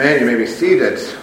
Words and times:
Amen. 0.00 0.18
You 0.18 0.24
may 0.24 0.36
be 0.36 0.46
seated. 0.46 0.94
As 0.94 1.14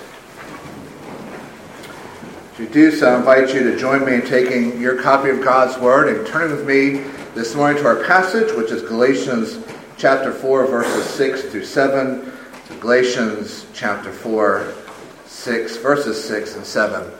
you 2.59 2.67
do 2.67 2.91
so, 2.91 3.11
I 3.11 3.17
invite 3.17 3.51
you 3.51 3.63
to 3.71 3.75
join 3.75 4.05
me 4.05 4.13
in 4.13 4.21
taking 4.21 4.79
your 4.79 5.01
copy 5.01 5.31
of 5.31 5.43
God's 5.43 5.81
Word 5.81 6.15
and 6.15 6.27
turning 6.27 6.55
with 6.55 6.67
me 6.67 6.99
this 7.33 7.55
morning 7.55 7.81
to 7.81 7.87
our 7.87 8.03
passage, 8.03 8.55
which 8.55 8.69
is 8.69 8.83
Galatians 8.83 9.57
chapter 9.97 10.31
4, 10.31 10.67
verses 10.67 11.05
6 11.09 11.45
through 11.45 11.65
7. 11.65 12.31
Galatians 12.79 13.65
chapter 13.73 14.11
4, 14.11 14.71
6, 15.25 15.77
verses 15.77 16.23
6 16.23 16.57
and 16.57 16.63
7. 16.63 17.11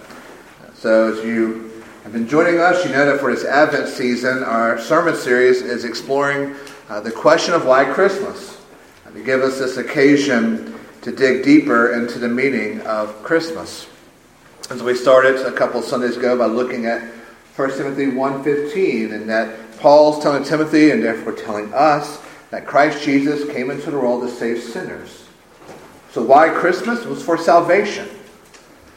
So 0.75 1.11
as 1.11 1.25
you 1.25 1.83
have 2.03 2.13
been 2.13 2.27
joining 2.27 2.59
us, 2.59 2.85
you 2.85 2.91
know 2.91 3.07
that 3.07 3.19
for 3.19 3.33
this 3.33 3.45
Advent 3.45 3.87
season, 3.87 4.43
our 4.43 4.79
sermon 4.79 5.15
series 5.15 5.63
is 5.63 5.85
exploring 5.85 6.55
uh, 6.87 7.01
the 7.01 7.11
question 7.11 7.55
of 7.55 7.65
why 7.65 7.83
Christmas. 7.83 8.61
And 9.05 9.15
to 9.15 9.23
give 9.23 9.41
us 9.41 9.57
this 9.57 9.77
occasion 9.77 10.76
to 11.01 11.11
dig 11.11 11.43
deeper 11.43 11.93
into 11.93 12.19
the 12.19 12.27
meaning 12.27 12.81
of 12.81 13.23
Christmas. 13.23 13.87
As 14.69 14.83
we 14.83 14.95
started 14.95 15.45
a 15.45 15.51
couple 15.51 15.81
Sundays 15.81 16.17
ago 16.17 16.37
by 16.37 16.45
looking 16.45 16.85
at 16.85 17.01
1 17.55 17.77
Timothy 17.77 18.07
1.15 18.07 19.13
and 19.13 19.29
that 19.29 19.79
Paul's 19.79 20.21
telling 20.21 20.43
Timothy 20.43 20.91
and 20.91 21.03
therefore 21.03 21.33
telling 21.33 21.73
us 21.73 22.21
that 22.51 22.65
Christ 22.65 23.03
Jesus 23.03 23.49
came 23.51 23.71
into 23.71 23.91
the 23.91 23.97
world 23.97 24.21
to 24.23 24.29
save 24.29 24.61
sinners. 24.61 25.25
So 26.11 26.23
why 26.23 26.49
Christmas? 26.49 26.99
It 27.01 27.09
was 27.09 27.23
for 27.23 27.37
salvation. 27.37 28.09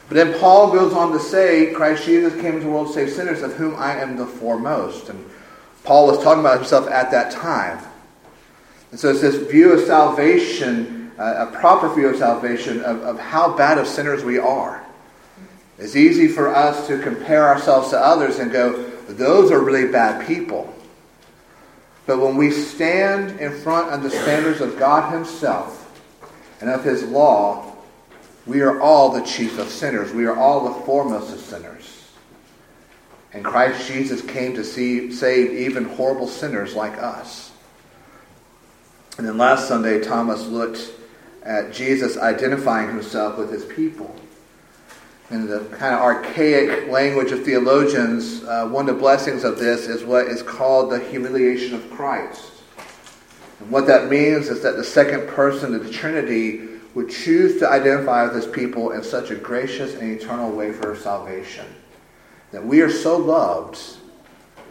But 0.09 0.17
then 0.17 0.39
Paul 0.41 0.73
goes 0.73 0.93
on 0.93 1.13
to 1.13 1.21
say, 1.21 1.73
Christ 1.73 2.05
Jesus 2.05 2.35
came 2.41 2.55
into 2.55 2.65
the 2.65 2.71
world 2.71 2.89
to 2.89 2.93
save 2.95 3.11
sinners, 3.11 3.43
of 3.43 3.55
whom 3.55 3.77
I 3.77 3.93
am 4.01 4.17
the 4.17 4.27
foremost. 4.27 5.09
And 5.09 5.25
Paul 5.85 6.09
was 6.09 6.23
talking 6.23 6.41
about 6.41 6.59
himself 6.59 6.89
at 6.89 7.11
that 7.13 7.31
time. 7.31 7.79
And 8.91 8.99
so 8.99 9.11
it's 9.11 9.21
this 9.21 9.37
view 9.49 9.73
of 9.73 9.81
salvation 9.87 11.00
a 11.21 11.51
proper 11.53 11.93
view 11.95 12.09
of 12.09 12.17
salvation 12.17 12.81
of, 12.83 13.03
of 13.03 13.19
how 13.19 13.55
bad 13.55 13.79
of 13.79 13.87
sinners 13.87 14.25
we 14.25 14.39
are. 14.39 14.85
It's 15.79 15.97
easy 15.97 16.29
for 16.29 16.49
us 16.49 16.87
to 16.87 16.99
compare 16.99 17.47
ourselves 17.47 17.91
to 17.91 17.99
others 17.99 18.39
and 18.39 18.51
go, 18.51 18.85
those 19.09 19.51
are 19.51 19.61
really 19.61 19.91
bad 19.91 20.27
people. 20.27 20.75
But 22.07 22.21
when 22.21 22.37
we 22.37 22.51
stand 22.51 23.39
in 23.39 23.53
front 23.61 23.91
of 23.91 24.03
the 24.03 24.11
standards 24.11 24.61
of 24.61 24.79
God 24.79 25.13
Himself 25.13 25.77
and 26.61 26.71
of 26.71 26.85
His 26.85 27.03
law, 27.05 27.77
we 28.47 28.63
are 28.63 28.81
all 28.81 29.11
the 29.11 29.23
chief 29.23 29.59
of 29.59 29.69
sinners. 29.69 30.13
We 30.13 30.27
are 30.27 30.37
all 30.37 30.69
the 30.69 30.85
foremost 30.85 31.33
of 31.33 31.41
sinners. 31.41 32.11
And 33.33 33.45
Christ 33.45 33.87
Jesus 33.87 34.23
came 34.23 34.55
to 34.55 34.65
see, 34.65 35.13
save 35.13 35.53
even 35.53 35.85
horrible 35.85 36.27
sinners 36.27 36.75
like 36.75 36.99
us. 36.99 37.53
And 39.19 39.27
then 39.27 39.39
last 39.39 39.69
Sunday, 39.69 40.01
Thomas 40.01 40.47
looked 40.47 40.93
at 41.43 41.73
Jesus 41.73 42.17
identifying 42.17 42.89
himself 42.89 43.39
with 43.39 43.51
his 43.51 43.65
people. 43.65 44.15
In 45.31 45.47
the 45.47 45.61
kind 45.77 45.95
of 45.95 46.01
archaic 46.01 46.89
language 46.89 47.31
of 47.31 47.45
theologians, 47.45 48.43
uh, 48.45 48.67
one 48.69 48.89
of 48.89 48.97
the 48.97 49.01
blessings 49.01 49.45
of 49.45 49.59
this 49.59 49.87
is 49.87 50.05
what 50.05 50.27
is 50.27 50.43
called 50.43 50.91
the 50.91 50.99
humiliation 50.99 51.75
of 51.75 51.91
Christ. 51.91 52.53
And 53.61 53.71
what 53.71 53.87
that 53.87 54.09
means 54.11 54.49
is 54.49 54.63
that 54.63 54.77
the 54.77 54.85
second 54.85 55.29
person 55.29 55.75
of 55.75 55.85
the 55.85 55.93
Trinity 55.93 56.69
would 56.95 57.11
choose 57.11 57.61
to 57.61 57.71
identify 57.71 58.25
with 58.25 58.35
his 58.35 58.47
people 58.47 58.91
in 58.91 59.05
such 59.05 59.31
a 59.31 59.37
gracious 59.37 59.95
and 59.95 60.11
eternal 60.11 60.51
way 60.51 60.73
for 60.73 60.97
salvation. 60.97 61.67
That 62.51 62.65
we 62.65 62.81
are 62.81 62.91
so 62.91 63.17
loved 63.17 63.79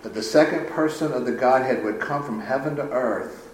that 0.03 0.13
the 0.13 0.23
second 0.23 0.67
person 0.67 1.13
of 1.13 1.25
the 1.25 1.31
Godhead 1.31 1.83
would 1.83 1.99
come 1.99 2.23
from 2.23 2.41
heaven 2.41 2.75
to 2.75 2.83
earth 2.83 3.48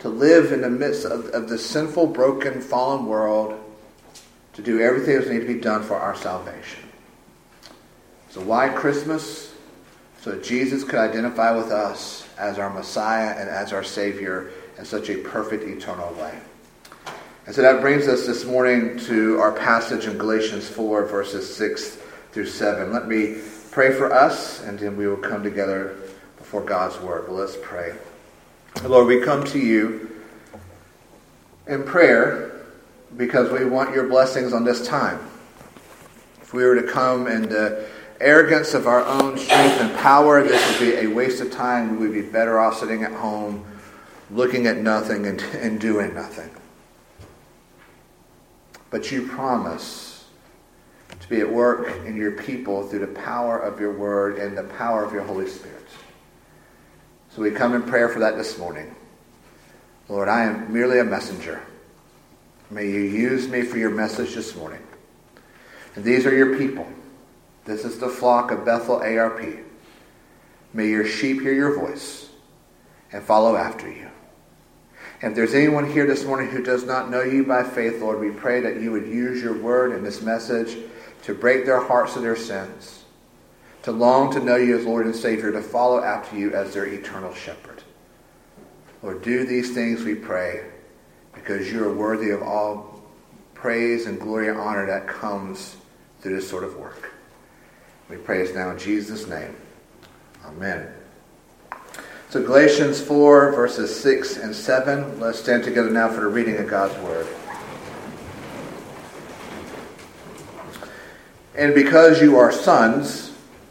to 0.00 0.08
live 0.08 0.52
in 0.52 0.60
the 0.60 0.70
midst 0.70 1.04
of, 1.04 1.26
of 1.26 1.48
the 1.48 1.58
sinful, 1.58 2.08
broken, 2.08 2.60
fallen 2.60 3.06
world, 3.06 3.58
to 4.54 4.62
do 4.62 4.80
everything 4.80 5.18
that 5.18 5.30
needs 5.30 5.46
to 5.46 5.54
be 5.54 5.60
done 5.60 5.82
for 5.82 5.96
our 5.96 6.14
salvation. 6.16 6.82
So, 8.30 8.40
why 8.40 8.68
Christmas? 8.68 9.54
So 10.26 10.40
Jesus 10.40 10.82
could 10.82 10.98
identify 10.98 11.56
with 11.56 11.70
us 11.70 12.26
as 12.36 12.58
our 12.58 12.68
Messiah 12.68 13.36
and 13.38 13.48
as 13.48 13.72
our 13.72 13.84
Savior 13.84 14.50
in 14.76 14.84
such 14.84 15.08
a 15.08 15.18
perfect, 15.18 15.62
eternal 15.62 16.12
way. 16.14 16.36
And 17.46 17.54
so 17.54 17.62
that 17.62 17.80
brings 17.80 18.08
us 18.08 18.26
this 18.26 18.44
morning 18.44 18.98
to 19.06 19.38
our 19.38 19.52
passage 19.52 20.06
in 20.06 20.18
Galatians 20.18 20.68
4, 20.68 21.06
verses 21.06 21.54
6 21.54 21.98
through 22.32 22.46
7. 22.46 22.92
Let 22.92 23.06
me 23.06 23.36
pray 23.70 23.92
for 23.92 24.12
us, 24.12 24.64
and 24.64 24.76
then 24.76 24.96
we 24.96 25.06
will 25.06 25.16
come 25.16 25.44
together 25.44 25.96
before 26.38 26.62
God's 26.62 27.00
Word. 27.00 27.28
Let's 27.28 27.56
pray. 27.62 27.94
Lord, 28.84 29.06
we 29.08 29.20
come 29.20 29.42
to 29.44 29.58
you 29.58 30.10
in 31.66 31.82
prayer 31.82 32.66
because 33.16 33.50
we 33.50 33.64
want 33.64 33.94
your 33.94 34.06
blessings 34.06 34.52
on 34.52 34.64
this 34.64 34.86
time. 34.86 35.18
If 36.40 36.52
we 36.54 36.62
were 36.64 36.80
to 36.80 36.86
come 36.86 37.26
in 37.26 37.48
the 37.48 37.88
arrogance 38.20 38.74
of 38.74 38.86
our 38.86 39.04
own 39.04 39.38
strength 39.38 39.80
and 39.80 39.96
power, 39.96 40.42
this 40.42 40.70
would 40.70 40.86
be 40.86 40.94
a 40.96 41.06
waste 41.06 41.40
of 41.40 41.50
time. 41.50 41.98
We 41.98 42.08
would 42.08 42.14
be 42.14 42.22
better 42.22 42.60
off 42.60 42.78
sitting 42.78 43.02
at 43.02 43.12
home, 43.12 43.64
looking 44.30 44.66
at 44.66 44.76
nothing 44.76 45.26
and, 45.26 45.40
and 45.54 45.80
doing 45.80 46.14
nothing. 46.14 46.50
But 48.90 49.10
you 49.10 49.26
promise 49.26 50.26
to 51.18 51.28
be 51.28 51.40
at 51.40 51.50
work 51.50 51.88
in 52.06 52.16
your 52.16 52.32
people 52.32 52.86
through 52.86 53.00
the 53.00 53.08
power 53.08 53.58
of 53.58 53.80
your 53.80 53.92
word 53.92 54.38
and 54.38 54.56
the 54.56 54.64
power 54.64 55.02
of 55.04 55.12
your 55.12 55.22
Holy 55.22 55.48
Spirit. 55.48 55.76
So 57.36 57.42
we 57.42 57.50
come 57.50 57.74
in 57.74 57.82
prayer 57.82 58.08
for 58.08 58.20
that 58.20 58.38
this 58.38 58.56
morning. 58.58 58.96
Lord, 60.08 60.26
I 60.26 60.44
am 60.44 60.72
merely 60.72 61.00
a 61.00 61.04
messenger. 61.04 61.62
May 62.70 62.86
you 62.86 63.00
use 63.00 63.46
me 63.46 63.60
for 63.60 63.76
your 63.76 63.90
message 63.90 64.34
this 64.34 64.56
morning. 64.56 64.80
And 65.96 66.02
these 66.02 66.24
are 66.24 66.34
your 66.34 66.56
people. 66.56 66.86
This 67.66 67.84
is 67.84 67.98
the 67.98 68.08
flock 68.08 68.52
of 68.52 68.64
Bethel 68.64 69.02
ARP. 69.02 69.42
May 70.72 70.88
your 70.88 71.04
sheep 71.06 71.42
hear 71.42 71.52
your 71.52 71.78
voice 71.78 72.30
and 73.12 73.22
follow 73.22 73.54
after 73.54 73.86
you. 73.86 74.08
And 75.20 75.32
if 75.32 75.36
there's 75.36 75.54
anyone 75.54 75.92
here 75.92 76.06
this 76.06 76.24
morning 76.24 76.48
who 76.48 76.62
does 76.62 76.84
not 76.84 77.10
know 77.10 77.20
you 77.20 77.44
by 77.44 77.64
faith, 77.64 78.00
Lord, 78.00 78.18
we 78.18 78.30
pray 78.30 78.60
that 78.60 78.80
you 78.80 78.92
would 78.92 79.06
use 79.06 79.42
your 79.42 79.58
word 79.58 79.92
and 79.92 80.06
this 80.06 80.22
message 80.22 80.78
to 81.24 81.34
break 81.34 81.66
their 81.66 81.80
hearts 81.80 82.16
of 82.16 82.22
their 82.22 82.34
sins 82.34 83.04
to 83.86 83.92
long 83.92 84.32
to 84.32 84.40
know 84.40 84.56
you 84.56 84.76
as 84.76 84.84
Lord 84.84 85.06
and 85.06 85.14
Savior, 85.14 85.52
to 85.52 85.62
follow 85.62 86.02
after 86.02 86.36
you 86.36 86.52
as 86.52 86.74
their 86.74 86.86
eternal 86.86 87.32
shepherd. 87.32 87.84
Lord, 89.00 89.22
do 89.22 89.46
these 89.46 89.74
things, 89.74 90.02
we 90.02 90.16
pray, 90.16 90.64
because 91.32 91.70
you 91.70 91.84
are 91.84 91.94
worthy 91.94 92.30
of 92.30 92.42
all 92.42 93.00
praise 93.54 94.06
and 94.06 94.18
glory 94.18 94.48
and 94.48 94.58
honor 94.58 94.86
that 94.88 95.06
comes 95.06 95.76
through 96.20 96.34
this 96.34 96.50
sort 96.50 96.64
of 96.64 96.76
work. 96.76 97.12
We 98.10 98.16
pray 98.16 98.38
this 98.38 98.56
now 98.56 98.70
in 98.70 98.78
Jesus' 98.80 99.28
name. 99.28 99.54
Amen. 100.44 100.92
So 102.30 102.42
Galatians 102.42 103.00
4, 103.00 103.52
verses 103.52 104.00
6 104.00 104.38
and 104.38 104.52
7. 104.52 105.20
Let's 105.20 105.38
stand 105.38 105.62
together 105.62 105.92
now 105.92 106.08
for 106.08 106.22
the 106.22 106.26
reading 106.26 106.56
of 106.56 106.66
God's 106.66 106.98
Word. 107.04 107.28
And 111.54 111.72
because 111.72 112.20
you 112.20 112.36
are 112.36 112.50
sons, 112.50 113.26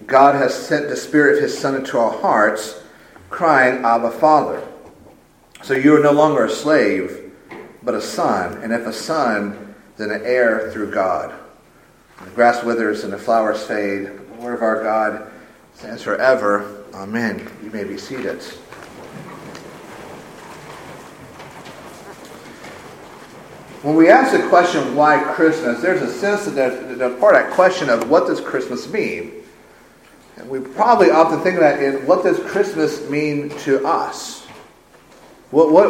God 0.07 0.35
has 0.35 0.53
sent 0.53 0.89
the 0.89 0.95
Spirit 0.95 1.37
of 1.37 1.43
His 1.43 1.57
Son 1.57 1.75
into 1.75 1.97
our 1.97 2.11
hearts, 2.11 2.81
crying, 3.29 3.83
Abba, 3.83 4.11
Father. 4.11 4.65
So 5.63 5.73
you 5.73 5.95
are 5.95 6.03
no 6.03 6.11
longer 6.11 6.45
a 6.45 6.49
slave, 6.49 7.33
but 7.81 7.95
a 7.95 8.01
son, 8.01 8.61
and 8.61 8.71
if 8.71 8.85
a 8.85 8.93
son, 8.93 9.73
then 9.97 10.11
an 10.11 10.21
heir 10.23 10.69
through 10.71 10.91
God. 10.91 11.33
The 12.23 12.29
grass 12.31 12.63
withers 12.63 13.03
and 13.03 13.11
the 13.11 13.17
flowers 13.17 13.63
fade. 13.63 14.05
The 14.05 14.41
word 14.41 14.55
of 14.55 14.61
our 14.61 14.83
God 14.83 15.31
stands 15.73 16.03
forever. 16.03 16.83
Amen. 16.93 17.49
You 17.63 17.71
may 17.71 17.83
be 17.83 17.97
seated. 17.97 18.41
When 23.81 23.95
we 23.95 24.09
ask 24.09 24.31
the 24.31 24.47
question, 24.49 24.95
why 24.95 25.21
Christmas, 25.35 25.81
there's 25.81 26.01
a 26.01 26.11
sense 26.11 26.45
that 26.45 27.01
a 27.01 27.17
part 27.17 27.35
of 27.35 27.43
that 27.43 27.51
question 27.53 27.89
of 27.89 28.09
what 28.09 28.27
does 28.27 28.41
Christmas 28.41 28.89
mean? 28.89 29.43
And 30.37 30.49
we 30.49 30.59
probably 30.59 31.11
often 31.11 31.39
think 31.41 31.55
of 31.55 31.61
that 31.61 31.81
in 31.81 32.05
what 32.05 32.23
does 32.23 32.39
Christmas 32.39 33.09
mean 33.09 33.49
to 33.59 33.85
us? 33.85 34.45
What, 35.51 35.71
what, 35.71 35.87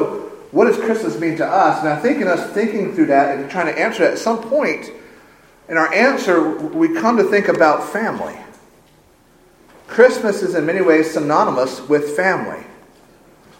what 0.53 0.65
does 0.65 0.77
Christmas 0.77 1.19
mean 1.19 1.37
to 1.37 1.45
us? 1.45 1.79
And 1.79 1.89
I 1.89 1.95
think 1.99 2.21
in 2.21 2.27
us 2.27 2.53
thinking 2.53 2.93
through 2.93 3.07
that 3.07 3.37
and 3.37 3.49
trying 3.49 3.73
to 3.73 3.79
answer 3.79 4.03
that, 4.03 4.13
at 4.13 4.19
some 4.19 4.41
point 4.41 4.91
in 5.67 5.77
our 5.77 5.91
answer, 5.93 6.49
we 6.49 6.93
come 6.93 7.17
to 7.17 7.23
think 7.23 7.47
about 7.47 7.83
family. 7.89 8.37
Christmas 9.87 10.43
is 10.43 10.53
in 10.55 10.65
many 10.65 10.81
ways 10.81 11.11
synonymous 11.11 11.81
with 11.87 12.15
family. 12.15 12.63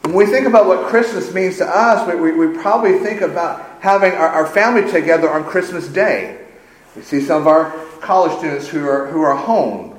When 0.03 0.13
we 0.13 0.27
think 0.27 0.45
about 0.45 0.67
what 0.67 0.88
Christmas 0.88 1.33
means 1.33 1.57
to 1.57 1.67
us, 1.67 2.07
we, 2.07 2.31
we, 2.31 2.47
we 2.47 2.57
probably 2.59 2.99
think 2.99 3.21
about 3.21 3.81
having 3.81 4.11
our, 4.11 4.27
our 4.27 4.45
family 4.45 4.89
together 4.91 5.29
on 5.29 5.43
Christmas 5.45 5.88
Day. 5.88 6.45
We 6.95 7.01
see 7.01 7.21
some 7.21 7.41
of 7.41 7.47
our 7.47 7.71
college 8.01 8.38
students 8.38 8.67
who 8.67 8.88
are, 8.88 9.07
who 9.07 9.21
are 9.21 9.35
home 9.35 9.94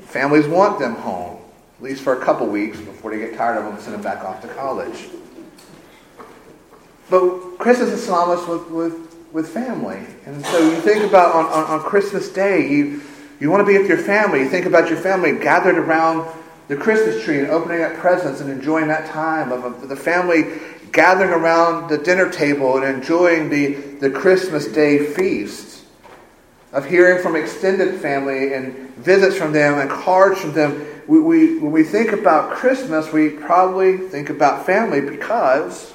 Families 0.00 0.46
want 0.46 0.78
them 0.78 0.94
home, 0.94 1.38
at 1.76 1.82
least 1.82 2.02
for 2.02 2.20
a 2.20 2.24
couple 2.24 2.46
weeks 2.46 2.78
before 2.80 3.10
they 3.10 3.18
get 3.18 3.36
tired 3.36 3.58
of 3.58 3.64
them 3.64 3.74
and 3.74 3.82
send 3.82 3.94
them 3.94 4.02
back 4.02 4.24
off 4.24 4.40
to 4.42 4.48
college. 4.48 5.08
But 7.10 7.58
Christmas 7.58 7.90
is 7.90 8.04
synonymous 8.04 8.46
with, 8.48 8.70
with 8.70 9.12
with 9.32 9.48
family. 9.48 10.04
And 10.26 10.44
so 10.46 10.58
you 10.58 10.76
think 10.80 11.04
about 11.04 11.34
on, 11.34 11.46
on, 11.46 11.64
on 11.64 11.80
Christmas 11.80 12.28
Day, 12.28 12.70
you, 12.70 13.00
you 13.40 13.50
want 13.50 13.66
to 13.66 13.70
be 13.70 13.78
with 13.78 13.88
your 13.88 13.98
family. 13.98 14.40
You 14.40 14.48
think 14.48 14.66
about 14.66 14.88
your 14.90 14.98
family 14.98 15.32
gathered 15.32 15.78
around 15.78 16.30
the 16.68 16.76
Christmas 16.76 17.24
tree 17.24 17.38
and 17.38 17.48
opening 17.48 17.82
up 17.82 17.94
presents 17.94 18.40
and 18.40 18.50
enjoying 18.50 18.88
that 18.88 19.10
time 19.10 19.50
of 19.52 19.88
the 19.88 19.96
family 19.96 20.60
gathering 20.92 21.30
around 21.30 21.88
the 21.88 21.98
dinner 21.98 22.30
table 22.30 22.76
and 22.76 22.84
enjoying 22.84 23.48
the, 23.48 23.72
the 24.00 24.10
Christmas 24.10 24.66
Day 24.66 25.06
feast, 25.06 25.81
of 26.72 26.86
hearing 26.86 27.22
from 27.22 27.36
extended 27.36 28.00
family 28.00 28.54
and 28.54 28.74
visits 28.96 29.36
from 29.36 29.52
them 29.52 29.78
and 29.78 29.90
cards 29.90 30.40
from 30.40 30.52
them. 30.52 30.86
We, 31.06 31.20
we, 31.20 31.58
when 31.58 31.70
we 31.72 31.84
think 31.84 32.12
about 32.12 32.54
Christmas, 32.54 33.12
we 33.12 33.30
probably 33.30 33.98
think 33.98 34.30
about 34.30 34.64
family 34.64 35.00
because 35.00 35.92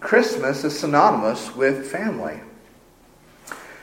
Christmas 0.00 0.64
is 0.64 0.78
synonymous 0.78 1.54
with 1.54 1.86
family. 1.86 2.40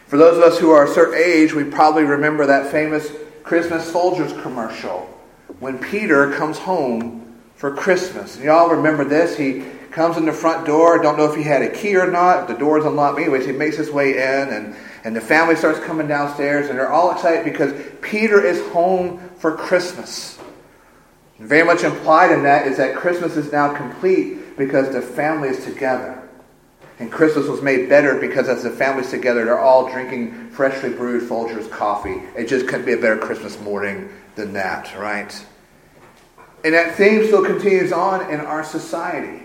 For 0.07 0.17
those 0.17 0.37
of 0.37 0.43
us 0.43 0.59
who 0.59 0.71
are 0.71 0.85
a 0.85 0.93
certain 0.93 1.15
age, 1.15 1.53
we 1.53 1.63
probably 1.63 2.03
remember 2.03 2.45
that 2.45 2.71
famous 2.71 3.11
Christmas 3.43 3.89
Folgers 3.89 4.39
commercial 4.43 5.09
when 5.59 5.77
Peter 5.77 6.31
comes 6.33 6.57
home 6.57 7.39
for 7.55 7.73
Christmas. 7.73 8.35
And 8.35 8.45
y'all 8.45 8.69
remember 8.69 9.05
this? 9.05 9.37
He 9.37 9.63
comes 9.91 10.17
in 10.17 10.25
the 10.25 10.33
front 10.33 10.65
door. 10.65 11.01
Don't 11.01 11.17
know 11.17 11.29
if 11.31 11.35
he 11.35 11.43
had 11.43 11.61
a 11.61 11.69
key 11.69 11.95
or 11.95 12.11
not. 12.11 12.47
The 12.47 12.55
door's 12.55 12.83
unlocked. 12.83 13.19
Anyways, 13.19 13.45
he 13.45 13.53
makes 13.53 13.77
his 13.77 13.89
way 13.89 14.13
in, 14.13 14.49
and, 14.49 14.75
and 15.03 15.15
the 15.15 15.21
family 15.21 15.55
starts 15.55 15.79
coming 15.79 16.07
downstairs, 16.07 16.69
and 16.69 16.79
they're 16.79 16.91
all 16.91 17.11
excited 17.11 17.43
because 17.43 17.73
Peter 18.01 18.43
is 18.43 18.65
home 18.71 19.19
for 19.37 19.55
Christmas. 19.55 20.39
Very 21.39 21.65
much 21.65 21.83
implied 21.83 22.31
in 22.31 22.43
that 22.43 22.67
is 22.67 22.77
that 22.77 22.95
Christmas 22.95 23.35
is 23.35 23.51
now 23.51 23.75
complete 23.75 24.57
because 24.57 24.93
the 24.93 25.01
family 25.01 25.49
is 25.49 25.65
together. 25.65 26.19
And 26.99 27.11
Christmas 27.11 27.47
was 27.47 27.61
made 27.61 27.89
better 27.89 28.17
because 28.17 28.47
as 28.47 28.63
the 28.63 28.69
family's 28.69 29.09
together, 29.09 29.43
they're 29.43 29.59
all 29.59 29.91
drinking 29.91 30.51
freshly 30.51 30.89
brewed 30.89 31.27
Folgers 31.27 31.69
coffee. 31.69 32.21
It 32.37 32.47
just 32.47 32.67
couldn't 32.67 32.85
be 32.85 32.93
a 32.93 32.97
better 32.97 33.17
Christmas 33.17 33.59
morning 33.59 34.09
than 34.35 34.53
that, 34.53 34.95
right? 34.97 35.45
And 36.63 36.73
that 36.73 36.95
theme 36.95 37.25
still 37.25 37.43
continues 37.43 37.91
on 37.91 38.29
in 38.31 38.39
our 38.39 38.63
society. 38.63 39.43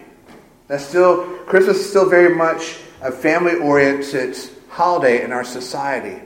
That's 0.69 0.85
still, 0.85 1.25
Christmas 1.47 1.79
is 1.79 1.89
still 1.89 2.09
very 2.09 2.35
much 2.35 2.79
a 3.01 3.11
family 3.11 3.57
oriented 3.57 4.37
holiday 4.79 5.25
in 5.25 5.33
our 5.33 5.43
society. 5.43 6.23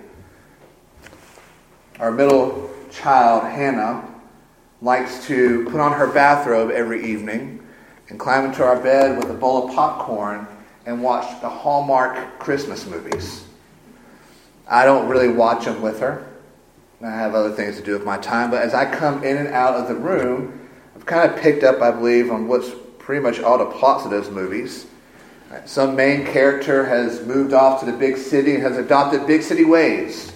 Our 1.98 2.10
middle 2.10 2.70
child, 2.90 3.44
Hannah, 3.44 4.06
likes 4.82 5.26
to 5.28 5.64
put 5.70 5.80
on 5.80 5.94
her 5.94 6.06
bathrobe 6.06 6.70
every 6.70 7.02
evening 7.12 7.66
and 8.10 8.20
climb 8.20 8.44
into 8.44 8.62
our 8.62 8.78
bed 8.78 9.16
with 9.16 9.30
a 9.30 9.32
bowl 9.32 9.66
of 9.66 9.74
popcorn 9.74 10.46
and 10.84 11.02
watch 11.02 11.40
the 11.40 11.48
Hallmark 11.48 12.38
Christmas 12.38 12.84
movies. 12.84 13.42
I 14.68 14.84
don't 14.84 15.08
really 15.08 15.28
watch 15.28 15.64
them 15.64 15.80
with 15.80 16.00
her. 16.00 16.22
I 17.02 17.08
have 17.08 17.34
other 17.34 17.52
things 17.52 17.76
to 17.76 17.82
do 17.82 17.94
with 17.94 18.04
my 18.04 18.18
time, 18.18 18.50
but 18.50 18.60
as 18.60 18.74
I 18.74 18.84
come 18.84 19.24
in 19.24 19.38
and 19.38 19.48
out 19.48 19.76
of 19.76 19.88
the 19.88 19.94
room, 19.94 20.68
I've 20.94 21.06
kind 21.06 21.32
of 21.32 21.40
picked 21.40 21.64
up, 21.64 21.80
I 21.80 21.90
believe, 21.90 22.30
on 22.30 22.48
what's 22.48 22.70
pretty 22.98 23.22
much 23.22 23.40
all 23.40 23.56
the 23.56 23.78
plots 23.78 24.04
of 24.04 24.10
those 24.10 24.28
movies. 24.28 24.84
Some 25.66 25.96
main 25.96 26.24
character 26.26 26.84
has 26.84 27.24
moved 27.26 27.52
off 27.52 27.80
to 27.80 27.86
the 27.86 27.92
big 27.92 28.16
city 28.16 28.54
and 28.54 28.62
has 28.62 28.78
adopted 28.78 29.26
big 29.26 29.42
city 29.42 29.64
ways. 29.64 30.32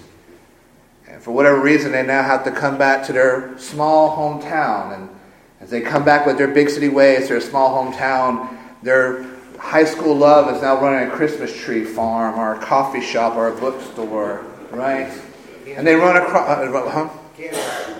And 1.07 1.21
for 1.21 1.31
whatever 1.31 1.59
reason, 1.59 1.91
they 1.91 2.03
now 2.03 2.23
have 2.23 2.43
to 2.43 2.51
come 2.51 2.77
back 2.77 3.05
to 3.07 3.13
their 3.13 3.57
small 3.57 4.15
hometown. 4.15 4.95
And 4.95 5.09
as 5.59 5.69
they 5.69 5.81
come 5.81 6.05
back 6.05 6.25
with 6.25 6.37
their 6.37 6.47
big 6.47 6.69
city 6.69 6.89
ways, 6.89 7.27
to 7.27 7.33
their 7.33 7.41
small 7.41 7.83
hometown, 7.83 8.55
their 8.83 9.23
high 9.57 9.85
school 9.85 10.15
love 10.15 10.55
is 10.55 10.61
now 10.61 10.79
running 10.79 11.09
a 11.09 11.11
Christmas 11.11 11.55
tree 11.55 11.83
farm 11.83 12.39
or 12.39 12.55
a 12.55 12.59
coffee 12.59 13.01
shop 13.01 13.35
or 13.35 13.47
a 13.47 13.55
bookstore, 13.59 14.45
right? 14.71 15.11
And 15.67 15.85
they 15.85 15.95
run 15.95 16.15
across, 16.15 16.47
uh, 16.47 16.89
huh? 16.89 17.09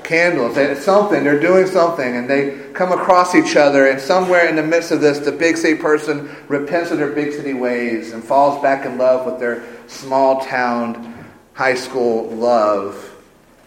Candles. 0.04 0.58
It's 0.58 0.84
something. 0.84 1.24
They're 1.24 1.40
doing 1.40 1.68
something, 1.68 2.16
and 2.16 2.30
they 2.30 2.72
come 2.74 2.92
across 2.92 3.36
each 3.36 3.56
other. 3.56 3.88
And 3.88 4.00
somewhere 4.00 4.48
in 4.48 4.56
the 4.56 4.64
midst 4.64 4.92
of 4.92 5.02
this, 5.02 5.20
the 5.20 5.32
big 5.32 5.58
city 5.58 5.80
person 5.80 6.30
repents 6.48 6.92
of 6.92 6.98
their 6.98 7.12
big 7.12 7.34
city 7.34 7.54
ways 7.54 8.14
and 8.14 8.24
falls 8.24 8.62
back 8.62 8.86
in 8.86 8.98
love 8.98 9.26
with 9.26 9.40
their 9.40 9.64
small 9.88 10.42
town 10.42 11.26
high 11.54 11.76
school 11.76 12.30
love. 12.30 13.16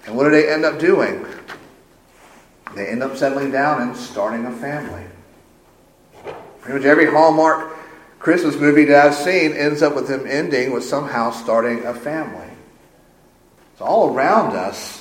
And 0.06 0.16
what 0.16 0.24
do 0.24 0.30
they 0.30 0.50
end 0.50 0.64
up 0.64 0.78
doing? 0.78 1.26
They 2.74 2.88
end 2.88 3.02
up 3.02 3.16
settling 3.16 3.50
down 3.50 3.82
and 3.82 3.96
starting 3.96 4.46
a 4.46 4.52
family. 4.52 5.04
Pretty 6.60 6.78
much 6.78 6.86
every 6.86 7.06
Hallmark 7.06 7.76
Christmas 8.18 8.56
movie 8.56 8.84
that 8.84 9.06
I've 9.06 9.14
seen 9.14 9.52
ends 9.52 9.82
up 9.82 9.94
with 9.94 10.08
them 10.08 10.24
ending 10.26 10.72
with 10.72 10.84
somehow 10.84 11.30
starting 11.30 11.84
a 11.84 11.94
family. 11.94 12.48
It's 13.72 13.80
all 13.80 14.14
around 14.14 14.54
us 14.54 14.99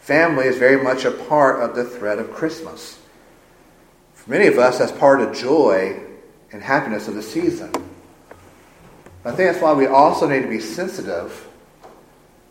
Family 0.00 0.46
is 0.46 0.58
very 0.58 0.82
much 0.82 1.04
a 1.04 1.10
part 1.10 1.62
of 1.62 1.76
the 1.76 1.84
thread 1.84 2.18
of 2.18 2.32
Christmas. 2.32 2.98
For 4.14 4.30
many 4.30 4.46
of 4.46 4.58
us, 4.58 4.78
that's 4.78 4.92
part 4.92 5.20
of 5.20 5.36
joy 5.36 6.00
and 6.52 6.62
happiness 6.62 7.06
of 7.06 7.14
the 7.14 7.22
season. 7.22 7.70
I 9.24 9.32
think 9.32 9.52
that's 9.52 9.62
why 9.62 9.74
we 9.74 9.86
also 9.86 10.26
need 10.26 10.42
to 10.42 10.48
be 10.48 10.60
sensitive 10.60 11.46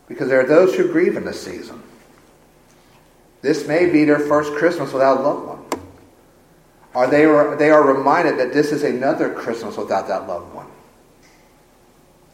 because 0.06 0.28
there 0.28 0.40
are 0.40 0.46
those 0.46 0.74
who 0.74 0.90
grieve 0.90 1.16
in 1.16 1.24
this 1.24 1.42
season. 1.42 1.82
This 3.42 3.66
may 3.66 3.90
be 3.90 4.04
their 4.04 4.20
first 4.20 4.52
Christmas 4.52 4.92
without 4.92 5.18
a 5.18 5.22
loved 5.22 5.46
one. 5.46 5.82
Or 6.94 7.06
they 7.06 7.24
are, 7.24 7.56
they 7.56 7.70
are 7.70 7.82
reminded 7.82 8.38
that 8.38 8.52
this 8.52 8.72
is 8.72 8.82
another 8.82 9.32
Christmas 9.32 9.76
without 9.76 10.08
that 10.08 10.28
loved 10.28 10.52
one. 10.54 10.66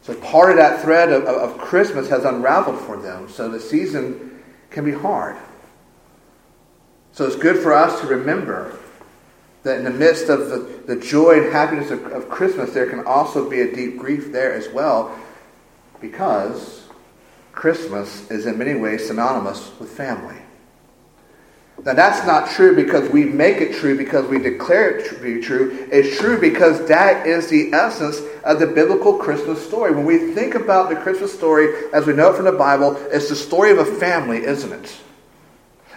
So 0.03 0.15
part 0.15 0.51
of 0.51 0.57
that 0.57 0.81
thread 0.81 1.11
of, 1.11 1.23
of 1.25 1.57
Christmas 1.57 2.09
has 2.09 2.23
unraveled 2.23 2.79
for 2.79 2.97
them. 2.97 3.29
So 3.29 3.49
the 3.49 3.59
season 3.59 4.36
can 4.69 4.85
be 4.85 4.91
hard. 4.91 5.37
So 7.13 7.25
it's 7.25 7.35
good 7.35 7.57
for 7.57 7.73
us 7.73 8.01
to 8.01 8.07
remember 8.07 8.77
that 9.63 9.79
in 9.79 9.83
the 9.83 9.91
midst 9.91 10.29
of 10.29 10.49
the, 10.49 10.57
the 10.85 10.95
joy 10.95 11.43
and 11.43 11.51
happiness 11.51 11.91
of, 11.91 12.05
of 12.07 12.29
Christmas, 12.29 12.73
there 12.73 12.89
can 12.89 13.05
also 13.05 13.49
be 13.49 13.61
a 13.61 13.75
deep 13.75 13.97
grief 13.97 14.31
there 14.31 14.53
as 14.53 14.69
well, 14.69 15.17
because 15.99 16.87
Christmas 17.51 18.29
is 18.29 18.45
in 18.45 18.57
many 18.57 18.75
ways 18.75 19.07
synonymous 19.07 19.71
with 19.79 19.89
family. 19.89 20.37
Now, 21.85 21.93
that's 21.93 22.25
not 22.25 22.49
true 22.49 22.75
because 22.75 23.09
we 23.09 23.23
make 23.23 23.57
it 23.57 23.75
true, 23.75 23.97
because 23.97 24.27
we 24.27 24.39
declare 24.39 24.97
it 24.97 25.09
to 25.09 25.15
be 25.21 25.39
true. 25.39 25.87
It's 25.91 26.17
true 26.19 26.39
because 26.39 26.85
that 26.87 27.27
is 27.27 27.47
the 27.47 27.71
essence 27.71 28.19
of 28.43 28.59
the 28.59 28.67
biblical 28.67 29.17
Christmas 29.17 29.65
story. 29.65 29.91
When 29.93 30.05
we 30.05 30.33
think 30.33 30.55
about 30.55 30.89
the 30.89 30.95
Christmas 30.95 31.31
story 31.31 31.73
as 31.93 32.05
we 32.05 32.13
know 32.13 32.31
it 32.31 32.35
from 32.35 32.45
the 32.45 32.51
Bible, 32.51 32.97
it's 33.11 33.29
the 33.29 33.35
story 33.35 33.71
of 33.71 33.77
a 33.77 33.85
family, 33.85 34.43
isn't 34.43 34.73
it? 34.73 34.97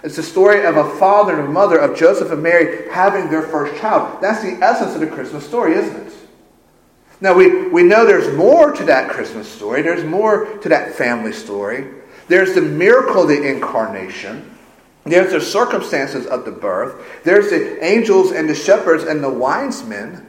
It's 0.03 0.17
the 0.17 0.23
story 0.23 0.65
of 0.65 0.77
a 0.77 0.97
father 0.99 1.39
and 1.39 1.49
a 1.49 1.51
mother, 1.51 1.79
of 1.79 1.97
Joseph 1.97 2.31
and 2.31 2.43
Mary 2.43 2.89
having 2.91 3.31
their 3.31 3.43
first 3.43 3.81
child. 3.81 4.21
That's 4.21 4.43
the 4.43 4.53
essence 4.65 4.95
of 4.95 5.01
the 5.01 5.07
Christmas 5.07 5.47
story, 5.47 5.75
isn't 5.75 6.07
it? 6.07 6.13
Now, 7.23 7.35
we, 7.35 7.69
we 7.69 7.83
know 7.83 8.07
there's 8.07 8.35
more 8.35 8.73
to 8.73 8.85
that 8.85 9.11
Christmas 9.11 9.47
story. 9.47 9.83
There's 9.83 10.05
more 10.05 10.47
to 10.59 10.69
that 10.71 10.95
family 10.95 11.33
story. 11.33 11.87
There's 12.29 12.55
the 12.55 12.63
miracle 12.63 13.23
of 13.23 13.29
the 13.29 13.43
incarnation. 13.43 14.50
There's 15.05 15.33
the 15.33 15.41
circumstances 15.41 16.27
of 16.27 16.45
the 16.45 16.53
birth. 16.53 17.23
There's 17.25 17.51
the 17.51 17.83
angels 17.85 18.33
and 18.33 18.49
the 18.49 18.55
shepherds 18.55 19.05
and 19.05 19.23
the 19.25 19.31
wise 19.31 19.83
men. 19.85 20.27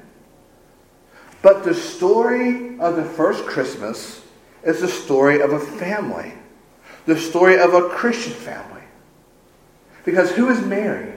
But 1.42 1.64
the 1.64 1.74
story 1.74 2.80
of 2.80 2.96
the 2.96 3.04
first 3.04 3.46
Christmas 3.46 4.24
is 4.64 4.80
the 4.80 4.88
story 4.88 5.42
of 5.42 5.54
a 5.54 5.60
family, 5.60 6.34
the 7.06 7.18
story 7.18 7.60
of 7.60 7.74
a 7.74 7.90
Christian 7.90 8.34
family. 8.34 8.84
Because 10.06 10.32
who 10.32 10.50
is 10.50 10.62
Mary? 10.62 11.14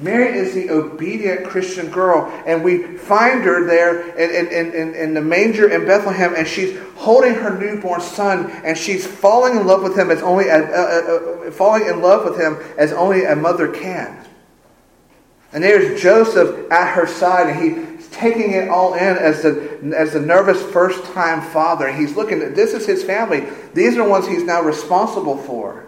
Mary 0.00 0.36
is 0.36 0.54
the 0.54 0.70
obedient 0.70 1.46
Christian 1.46 1.88
girl, 1.88 2.26
and 2.46 2.64
we 2.64 2.82
find 2.82 3.44
her 3.44 3.64
there 3.64 4.08
in, 4.16 4.46
in, 4.46 4.72
in, 4.72 4.94
in, 4.94 5.14
the 5.14 5.20
manger 5.20 5.70
in 5.70 5.86
Bethlehem, 5.86 6.34
and 6.36 6.48
she's 6.48 6.76
holding 6.96 7.34
her 7.34 7.56
newborn 7.56 8.00
son, 8.00 8.50
and 8.64 8.76
she's 8.76 9.06
falling 9.06 9.56
in 9.56 9.66
love 9.66 9.84
with 9.84 9.96
him 9.96 10.10
as 10.10 10.20
only 10.20 10.48
a, 10.48 10.64
uh, 10.64 11.46
uh, 11.46 11.50
falling 11.52 11.86
in 11.86 12.02
love 12.02 12.24
with 12.24 12.40
him 12.40 12.58
as 12.76 12.92
only 12.92 13.24
a 13.24 13.36
mother 13.36 13.68
can. 13.68 14.26
And 15.52 15.62
there's 15.62 16.02
Joseph 16.02 16.68
at 16.72 16.94
her 16.94 17.06
side, 17.06 17.50
and 17.50 17.96
he's 18.00 18.08
taking 18.08 18.50
it 18.50 18.68
all 18.68 18.94
in 18.94 19.00
as 19.00 19.42
the 19.42 19.94
as 19.96 20.12
the 20.12 20.20
nervous 20.20 20.60
first 20.60 21.04
time 21.12 21.40
father. 21.40 21.92
He's 21.92 22.16
looking 22.16 22.42
at 22.42 22.56
this 22.56 22.74
is 22.74 22.84
his 22.84 23.04
family; 23.04 23.46
these 23.72 23.94
are 23.94 24.02
the 24.02 24.10
ones 24.10 24.26
he's 24.26 24.42
now 24.42 24.60
responsible 24.62 25.36
for. 25.36 25.86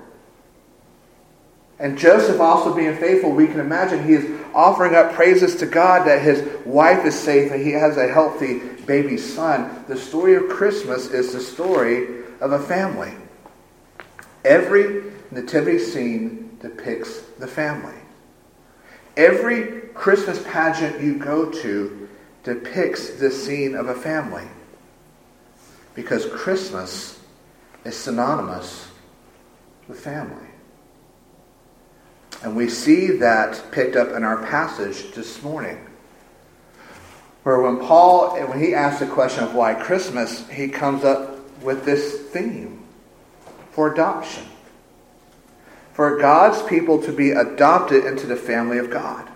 And 1.79 1.99
Joseph 1.99 2.41
also 2.41 2.75
being 2.75 2.97
faithful, 2.97 3.33
we 3.33 3.47
can 3.47 3.61
imagine 3.61 4.03
he 4.03 4.15
is 4.15 4.41
offering 4.55 4.95
up 4.95 5.13
praises 5.13 5.57
to 5.57 5.67
God 5.67 6.07
that 6.07 6.23
his 6.23 6.43
wife 6.65 7.05
is 7.05 7.15
safe 7.19 7.53
and 7.53 7.63
he 7.63 7.73
has 7.73 7.97
a 7.99 8.09
healthy 8.09 8.61
baby 8.87 9.19
son. 9.19 9.85
The 9.87 9.97
story 9.97 10.37
of 10.37 10.49
Christmas 10.49 11.09
is 11.09 11.33
the 11.33 11.41
story 11.41 12.25
of 12.41 12.53
a 12.53 12.59
family. 12.59 13.13
Every 14.45 15.03
nativity 15.31 15.79
scene 15.79 16.57
depicts 16.63 17.21
the 17.39 17.47
family. 17.47 17.95
Every 19.17 19.83
Christmas 19.93 20.43
pageant 20.45 21.03
you 21.03 21.19
go 21.19 21.51
to 21.51 22.09
depicts 22.43 23.11
the 23.15 23.31
scene 23.31 23.75
of 23.75 23.89
a 23.89 23.95
family. 23.95 24.47
because 25.97 26.27
Christmas 26.27 27.19
is 27.85 27.97
synonymous 27.97 28.89
with 29.89 29.99
family. 29.99 30.46
And 32.43 32.55
we 32.55 32.69
see 32.69 33.09
that 33.19 33.63
picked 33.73 33.97
up 33.97 34.11
in 34.11 34.23
our 34.23 34.45
passage 34.47 35.13
this 35.13 35.43
morning. 35.43 35.79
Where 37.43 37.61
when 37.61 37.79
Paul, 37.79 38.37
when 38.49 38.61
he 38.61 38.75
asks 38.75 39.01
the 39.01 39.07
question 39.07 39.45
of 39.45 39.55
why 39.55 39.75
Christmas, 39.75 40.49
he 40.49 40.69
comes 40.69 41.05
up 41.05 41.37
with 41.63 41.85
this 41.85 42.23
theme 42.31 42.85
for 43.71 43.93
adoption. 43.93 44.45
For 45.93 46.19
God's 46.19 46.63
people 46.69 47.01
to 47.03 47.13
be 47.13 47.31
adopted 47.31 48.05
into 48.05 48.27
the 48.27 48.37
family 48.37 48.79
of 48.79 48.91
God. 48.91 49.29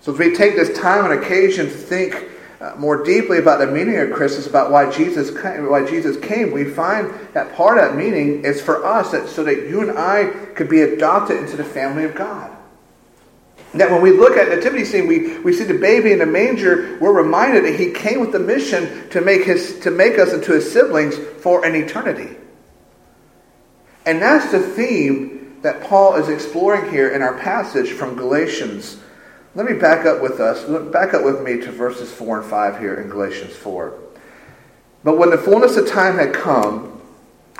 So 0.00 0.12
if 0.12 0.18
we 0.18 0.34
take 0.34 0.56
this 0.56 0.76
time 0.76 1.04
and 1.04 1.22
occasion 1.22 1.66
to 1.66 1.72
think 1.72 2.28
uh, 2.62 2.76
more 2.76 3.02
deeply 3.02 3.38
about 3.38 3.58
the 3.58 3.66
meaning 3.66 3.98
of 3.98 4.12
Christmas, 4.12 4.46
about 4.46 4.70
why 4.70 4.88
Jesus 4.88 5.36
came, 5.42 5.68
why 5.68 5.84
Jesus 5.84 6.16
came, 6.16 6.52
we 6.52 6.64
find 6.64 7.12
that 7.32 7.54
part 7.56 7.76
of 7.76 7.90
that 7.90 7.96
meaning 7.96 8.44
is 8.44 8.62
for 8.62 8.86
us, 8.86 9.10
that 9.10 9.28
so 9.28 9.42
that 9.42 9.68
you 9.68 9.80
and 9.80 9.98
I 9.98 10.26
could 10.54 10.68
be 10.68 10.82
adopted 10.82 11.38
into 11.38 11.56
the 11.56 11.64
family 11.64 12.04
of 12.04 12.14
God. 12.14 12.56
That 13.74 13.90
when 13.90 14.00
we 14.00 14.12
look 14.12 14.36
at 14.36 14.48
the 14.48 14.56
nativity 14.56 14.84
scene, 14.84 15.08
we, 15.08 15.38
we 15.38 15.52
see 15.52 15.64
the 15.64 15.78
baby 15.78 16.12
in 16.12 16.20
the 16.20 16.26
manger, 16.26 16.98
we're 17.00 17.12
reminded 17.12 17.64
that 17.64 17.80
he 17.80 17.90
came 17.90 18.20
with 18.20 18.30
the 18.30 18.38
mission 18.38 19.08
to 19.10 19.20
make, 19.20 19.44
his, 19.44 19.80
to 19.80 19.90
make 19.90 20.18
us 20.20 20.32
into 20.32 20.52
his 20.52 20.70
siblings 20.70 21.16
for 21.16 21.64
an 21.64 21.74
eternity. 21.74 22.36
And 24.06 24.22
that's 24.22 24.52
the 24.52 24.60
theme 24.60 25.58
that 25.62 25.82
Paul 25.82 26.14
is 26.14 26.28
exploring 26.28 26.92
here 26.92 27.08
in 27.08 27.22
our 27.22 27.36
passage 27.38 27.90
from 27.90 28.14
Galatians 28.14 29.00
let 29.54 29.66
me 29.66 29.74
back 29.74 30.06
up 30.06 30.22
with 30.22 30.40
us, 30.40 30.64
back 30.90 31.14
up 31.14 31.24
with 31.24 31.42
me 31.42 31.60
to 31.60 31.70
verses 31.70 32.10
4 32.12 32.40
and 32.40 32.50
5 32.50 32.78
here 32.78 32.94
in 32.94 33.08
Galatians 33.08 33.54
4. 33.54 33.98
But 35.04 35.18
when 35.18 35.30
the 35.30 35.38
fullness 35.38 35.76
of 35.76 35.88
time 35.88 36.16
had 36.16 36.32
come, 36.32 37.00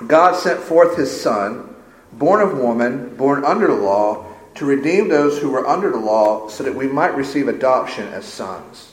God 0.07 0.37
sent 0.37 0.61
forth 0.61 0.97
his 0.97 1.21
Son, 1.21 1.75
born 2.13 2.41
of 2.41 2.59
woman, 2.59 3.15
born 3.17 3.45
under 3.45 3.67
the 3.67 3.75
law, 3.75 4.27
to 4.55 4.65
redeem 4.65 5.09
those 5.09 5.39
who 5.39 5.51
were 5.51 5.67
under 5.67 5.91
the 5.91 5.99
law, 5.99 6.49
so 6.49 6.65
that 6.65 6.75
we 6.75 6.87
might 6.87 7.17
receive 7.17 7.49
adoption 7.49 8.07
as 8.09 8.25
sons. 8.25 8.93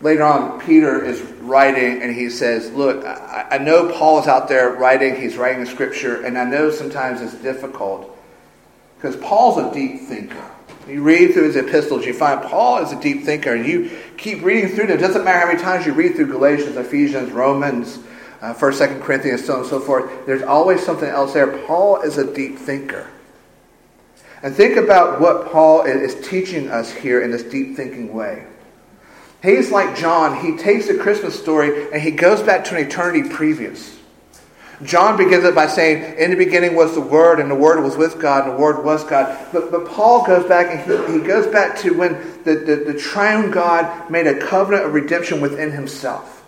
Later 0.00 0.24
on, 0.24 0.60
Peter 0.60 1.02
is 1.02 1.22
writing 1.40 2.02
and 2.02 2.14
he 2.14 2.28
says, 2.28 2.70
Look, 2.72 3.04
I, 3.06 3.58
know 3.58 3.90
Paul 3.90 4.20
is 4.20 4.26
out 4.26 4.48
there 4.48 4.70
writing, 4.70 5.16
he's 5.16 5.36
writing 5.36 5.64
the 5.64 5.70
scripture, 5.70 6.24
and 6.24 6.36
I 6.36 6.44
know 6.44 6.70
sometimes 6.70 7.22
it's 7.22 7.34
difficult 7.42 8.14
because 8.96 9.16
Paul's 9.16 9.58
a 9.58 9.72
deep 9.72 10.02
thinker. 10.02 10.53
You 10.88 11.02
read 11.02 11.32
through 11.32 11.44
his 11.44 11.56
epistles, 11.56 12.04
you 12.04 12.12
find 12.12 12.42
Paul 12.42 12.78
is 12.78 12.92
a 12.92 13.00
deep 13.00 13.24
thinker, 13.24 13.54
and 13.54 13.66
you 13.66 13.90
keep 14.18 14.42
reading 14.42 14.70
through 14.70 14.88
them. 14.88 14.98
It 14.98 15.00
doesn't 15.00 15.24
matter 15.24 15.40
how 15.40 15.46
many 15.46 15.60
times 15.60 15.86
you 15.86 15.92
read 15.92 16.14
through 16.14 16.26
Galatians, 16.26 16.76
Ephesians, 16.76 17.32
Romans, 17.32 17.98
uh, 18.42 18.52
1st, 18.52 18.88
2nd 18.88 19.02
Corinthians, 19.02 19.44
so 19.44 19.54
on 19.54 19.60
and 19.60 19.68
so 19.68 19.80
forth. 19.80 20.26
There's 20.26 20.42
always 20.42 20.84
something 20.84 21.08
else 21.08 21.32
there. 21.32 21.46
Paul 21.66 22.02
is 22.02 22.18
a 22.18 22.34
deep 22.34 22.58
thinker. 22.58 23.08
And 24.42 24.54
think 24.54 24.76
about 24.76 25.22
what 25.22 25.50
Paul 25.50 25.82
is 25.84 26.14
teaching 26.28 26.68
us 26.68 26.92
here 26.92 27.22
in 27.22 27.30
this 27.30 27.44
deep 27.44 27.76
thinking 27.76 28.12
way. 28.12 28.46
He's 29.42 29.70
like 29.70 29.96
John. 29.96 30.44
He 30.44 30.58
takes 30.58 30.88
the 30.88 30.98
Christmas 30.98 31.38
story 31.38 31.90
and 31.92 32.02
he 32.02 32.10
goes 32.10 32.42
back 32.42 32.64
to 32.66 32.76
an 32.76 32.86
eternity 32.86 33.26
previous. 33.26 33.98
John 34.82 35.16
begins 35.16 35.44
it 35.44 35.54
by 35.54 35.68
saying, 35.68 36.18
In 36.18 36.30
the 36.30 36.36
beginning 36.36 36.74
was 36.74 36.94
the 36.94 37.00
Word, 37.00 37.38
and 37.38 37.50
the 37.50 37.54
Word 37.54 37.82
was 37.82 37.96
with 37.96 38.20
God, 38.20 38.44
and 38.44 38.54
the 38.54 38.60
Word 38.60 38.84
was 38.84 39.04
God. 39.04 39.38
But, 39.52 39.70
but 39.70 39.86
Paul 39.86 40.26
goes 40.26 40.46
back 40.46 40.66
and 40.70 40.80
he, 40.80 41.20
he 41.20 41.26
goes 41.26 41.46
back 41.46 41.78
to 41.78 41.96
when 41.96 42.14
the, 42.44 42.56
the, 42.56 42.92
the 42.92 42.98
triune 42.98 43.50
God 43.50 44.10
made 44.10 44.26
a 44.26 44.38
covenant 44.38 44.84
of 44.84 44.94
redemption 44.94 45.40
within 45.40 45.70
himself. 45.70 46.44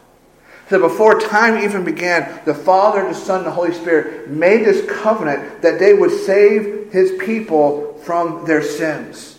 So 0.69 0.81
before 0.81 1.21
time 1.21 1.63
even 1.63 1.85
began, 1.85 2.41
the 2.45 2.55
Father, 2.55 3.07
the 3.07 3.15
Son, 3.15 3.39
and 3.39 3.47
the 3.47 3.53
Holy 3.53 3.73
Spirit 3.73 4.29
made 4.29 4.65
this 4.65 4.85
covenant 5.01 5.63
that 5.63 5.79
they 5.79 5.95
would 5.95 6.11
save 6.11 6.91
his 6.93 7.13
people 7.13 7.95
from 8.05 8.45
their 8.45 8.63
sins. 8.63 9.39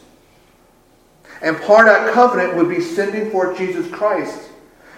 And 1.41 1.57
part 1.61 1.87
of 1.87 1.93
that 1.93 2.13
covenant 2.13 2.55
would 2.55 2.69
be 2.69 2.79
sending 2.81 3.29
forth 3.29 3.57
Jesus 3.57 3.89
Christ. 3.91 4.49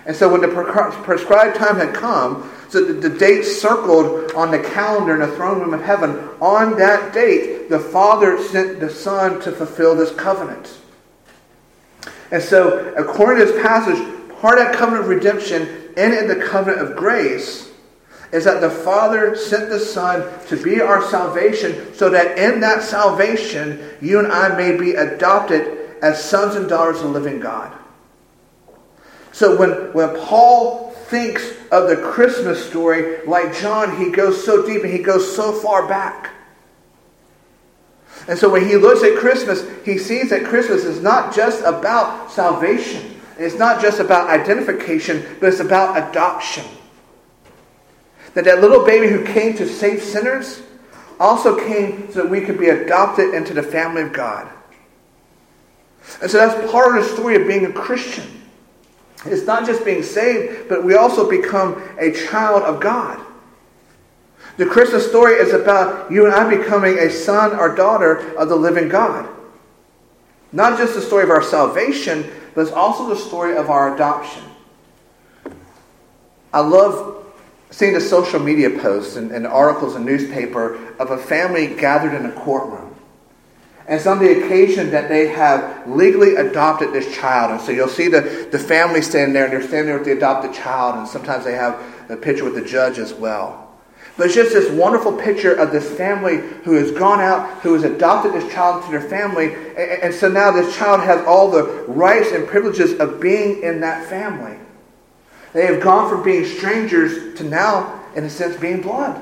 And 0.05 0.15
so 0.15 0.29
when 0.29 0.41
the 0.41 0.47
prescribed 0.47 1.57
time 1.57 1.75
had 1.75 1.93
come, 1.93 2.49
so 2.69 2.85
the, 2.85 2.93
the 2.93 3.17
date 3.17 3.43
circled 3.43 4.31
on 4.33 4.51
the 4.51 4.59
calendar 4.59 5.15
in 5.15 5.27
the 5.27 5.35
throne 5.35 5.59
room 5.59 5.73
of 5.73 5.81
heaven. 5.81 6.29
On 6.39 6.77
that 6.77 7.13
date, 7.13 7.67
the 7.67 7.79
Father 7.79 8.41
sent 8.43 8.79
the 8.79 8.89
Son 8.89 9.41
to 9.41 9.51
fulfill 9.51 9.95
this 9.95 10.11
covenant. 10.11 10.77
And 12.31 12.41
so, 12.43 12.93
according 12.95 13.45
to 13.45 13.51
this 13.51 13.61
passage, 13.63 13.97
part 14.39 14.59
of 14.59 14.65
that 14.65 14.75
covenant 14.75 15.05
of 15.05 15.09
redemption 15.09 15.93
and 15.97 16.13
in 16.13 16.27
the 16.27 16.45
covenant 16.45 16.87
of 16.87 16.95
grace 16.95 17.71
is 18.31 18.45
that 18.45 18.61
the 18.61 18.69
Father 18.69 19.35
sent 19.35 19.69
the 19.69 19.79
Son 19.79 20.31
to 20.45 20.55
be 20.55 20.79
our 20.79 21.01
salvation 21.09 21.93
so 21.95 22.11
that 22.11 22.37
in 22.37 22.59
that 22.59 22.83
salvation, 22.83 23.83
you 23.99 24.19
and 24.19 24.31
I 24.31 24.55
may 24.55 24.77
be 24.77 24.91
adopted 24.91 25.97
as 26.03 26.23
sons 26.23 26.55
and 26.55 26.69
daughters 26.69 26.97
of 26.97 27.13
the 27.13 27.19
living 27.19 27.39
God. 27.39 27.75
So 29.31 29.57
when, 29.57 29.71
when 29.93 30.15
Paul 30.25 30.88
thinks 31.09 31.51
of 31.71 31.89
the 31.89 31.97
Christmas 31.97 32.65
story, 32.67 33.25
like 33.25 33.55
John, 33.57 33.97
he 33.97 34.11
goes 34.11 34.43
so 34.43 34.65
deep 34.65 34.83
and 34.83 34.93
he 34.93 34.99
goes 34.99 35.35
so 35.35 35.51
far 35.51 35.87
back. 35.87 36.31
And 38.27 38.37
so 38.37 38.49
when 38.49 38.67
he 38.67 38.75
looks 38.75 39.03
at 39.03 39.17
Christmas, 39.17 39.65
he 39.83 39.97
sees 39.97 40.29
that 40.29 40.45
Christmas 40.45 40.85
is 40.85 41.01
not 41.01 41.33
just 41.33 41.63
about 41.63 42.31
salvation. 42.31 43.19
It's 43.37 43.55
not 43.55 43.81
just 43.81 43.99
about 43.99 44.29
identification, 44.29 45.25
but 45.39 45.47
it's 45.47 45.61
about 45.61 46.09
adoption. 46.09 46.65
That 48.33 48.45
that 48.45 48.61
little 48.61 48.85
baby 48.85 49.07
who 49.07 49.25
came 49.25 49.55
to 49.57 49.67
save 49.67 50.03
sinners 50.03 50.61
also 51.19 51.57
came 51.57 52.11
so 52.11 52.23
that 52.23 52.29
we 52.29 52.41
could 52.41 52.59
be 52.59 52.69
adopted 52.69 53.33
into 53.33 53.53
the 53.53 53.63
family 53.63 54.03
of 54.03 54.13
God. 54.13 54.49
And 56.21 56.29
so 56.29 56.37
that's 56.37 56.71
part 56.71 56.97
of 56.97 57.03
the 57.03 57.15
story 57.15 57.35
of 57.35 57.47
being 57.47 57.65
a 57.65 57.71
Christian. 57.71 58.38
It's 59.25 59.45
not 59.45 59.65
just 59.65 59.83
being 59.83 60.03
saved, 60.03 60.69
but 60.69 60.83
we 60.83 60.95
also 60.95 61.29
become 61.29 61.81
a 61.99 62.11
child 62.11 62.63
of 62.63 62.79
God. 62.79 63.19
The 64.57 64.65
Christmas 64.65 65.07
story 65.07 65.35
is 65.35 65.53
about 65.53 66.11
you 66.11 66.25
and 66.25 66.33
I 66.33 66.49
becoming 66.49 66.97
a 66.97 67.09
son 67.09 67.57
or 67.57 67.75
daughter 67.75 68.35
of 68.37 68.49
the 68.49 68.55
living 68.55 68.89
God. 68.89 69.27
Not 70.51 70.77
just 70.77 70.95
the 70.95 71.01
story 71.01 71.23
of 71.23 71.29
our 71.29 71.43
salvation, 71.43 72.29
but 72.55 72.61
it's 72.61 72.71
also 72.71 73.07
the 73.07 73.15
story 73.15 73.55
of 73.55 73.69
our 73.69 73.93
adoption. 73.93 74.43
I 76.51 76.61
love 76.61 77.25
seeing 77.71 77.93
the 77.93 78.01
social 78.01 78.39
media 78.39 78.69
posts 78.69 79.15
and, 79.15 79.31
and 79.31 79.45
articles 79.45 79.95
in 79.95 80.03
newspaper 80.03 80.93
of 80.97 81.11
a 81.11 81.17
family 81.17 81.67
gathered 81.75 82.13
in 82.13 82.25
a 82.25 82.31
courtroom. 82.31 82.88
And 83.89 83.97
it's 83.97 84.05
on 84.05 84.19
the 84.19 84.45
occasion 84.45 84.91
that 84.91 85.09
they 85.09 85.29
have 85.29 85.89
legally 85.89 86.35
adopted 86.35 86.93
this 86.93 87.11
child. 87.17 87.49
And 87.49 87.59
so 87.59 87.71
you'll 87.71 87.87
see 87.87 88.07
the, 88.07 88.47
the 88.51 88.59
family 88.59 89.01
standing 89.01 89.33
there, 89.33 89.45
and 89.45 89.53
they're 89.53 89.63
standing 89.63 89.87
there 89.87 89.97
with 89.97 90.05
the 90.05 90.11
adopted 90.11 90.53
child, 90.53 90.99
and 90.99 91.07
sometimes 91.07 91.43
they 91.43 91.53
have 91.53 91.81
a 92.07 92.15
picture 92.15 92.43
with 92.43 92.53
the 92.53 92.63
judge 92.63 92.99
as 92.99 93.15
well. 93.15 93.67
But 94.15 94.27
it's 94.27 94.35
just 94.35 94.53
this 94.53 94.69
wonderful 94.71 95.13
picture 95.13 95.55
of 95.55 95.71
this 95.71 95.89
family 95.97 96.37
who 96.65 96.73
has 96.73 96.91
gone 96.91 97.19
out, 97.19 97.61
who 97.61 97.73
has 97.73 97.83
adopted 97.83 98.33
this 98.33 98.53
child 98.53 98.83
into 98.83 98.91
their 98.91 99.09
family. 99.09 99.55
And, 99.55 100.03
and 100.03 100.13
so 100.13 100.29
now 100.29 100.51
this 100.51 100.77
child 100.77 101.01
has 101.01 101.25
all 101.25 101.49
the 101.49 101.63
rights 101.87 102.31
and 102.31 102.47
privileges 102.47 102.99
of 102.99 103.19
being 103.19 103.63
in 103.63 103.81
that 103.81 104.07
family. 104.07 104.59
They 105.53 105.65
have 105.65 105.81
gone 105.81 106.07
from 106.11 106.21
being 106.21 106.45
strangers 106.45 107.39
to 107.39 107.43
now, 107.43 108.03
in 108.15 108.23
a 108.23 108.29
sense, 108.29 108.55
being 108.55 108.83
blood. 108.83 109.19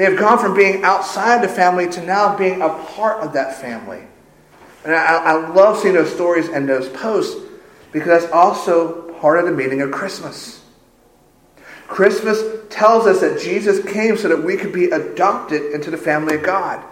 They 0.00 0.06
have 0.06 0.18
gone 0.18 0.38
from 0.38 0.54
being 0.54 0.82
outside 0.82 1.44
the 1.44 1.48
family 1.48 1.86
to 1.90 2.02
now 2.02 2.34
being 2.34 2.62
a 2.62 2.70
part 2.70 3.22
of 3.22 3.34
that 3.34 3.60
family. 3.60 4.00
And 4.82 4.94
I, 4.94 5.16
I 5.16 5.48
love 5.50 5.76
seeing 5.76 5.92
those 5.92 6.10
stories 6.10 6.48
and 6.48 6.66
those 6.66 6.88
posts 6.88 7.38
because 7.92 8.22
that's 8.22 8.32
also 8.32 9.12
part 9.20 9.38
of 9.38 9.44
the 9.44 9.52
meaning 9.52 9.82
of 9.82 9.90
Christmas. 9.90 10.64
Christmas 11.86 12.42
tells 12.70 13.06
us 13.06 13.20
that 13.20 13.42
Jesus 13.42 13.84
came 13.92 14.16
so 14.16 14.28
that 14.28 14.42
we 14.42 14.56
could 14.56 14.72
be 14.72 14.86
adopted 14.86 15.70
into 15.72 15.90
the 15.90 15.98
family 15.98 16.36
of 16.36 16.44
God. 16.44 16.82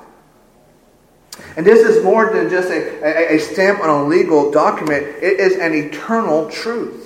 And 1.57 1.65
this 1.65 1.81
is 1.89 2.05
more 2.05 2.31
than 2.31 2.51
just 2.51 2.69
a, 2.69 3.33
a, 3.33 3.37
a 3.37 3.39
stamp 3.39 3.81
on 3.81 3.89
a 3.89 4.05
legal 4.05 4.51
document, 4.51 5.05
it 5.23 5.41
is 5.41 5.57
an 5.57 5.73
eternal 5.73 6.51
truth. 6.51 6.98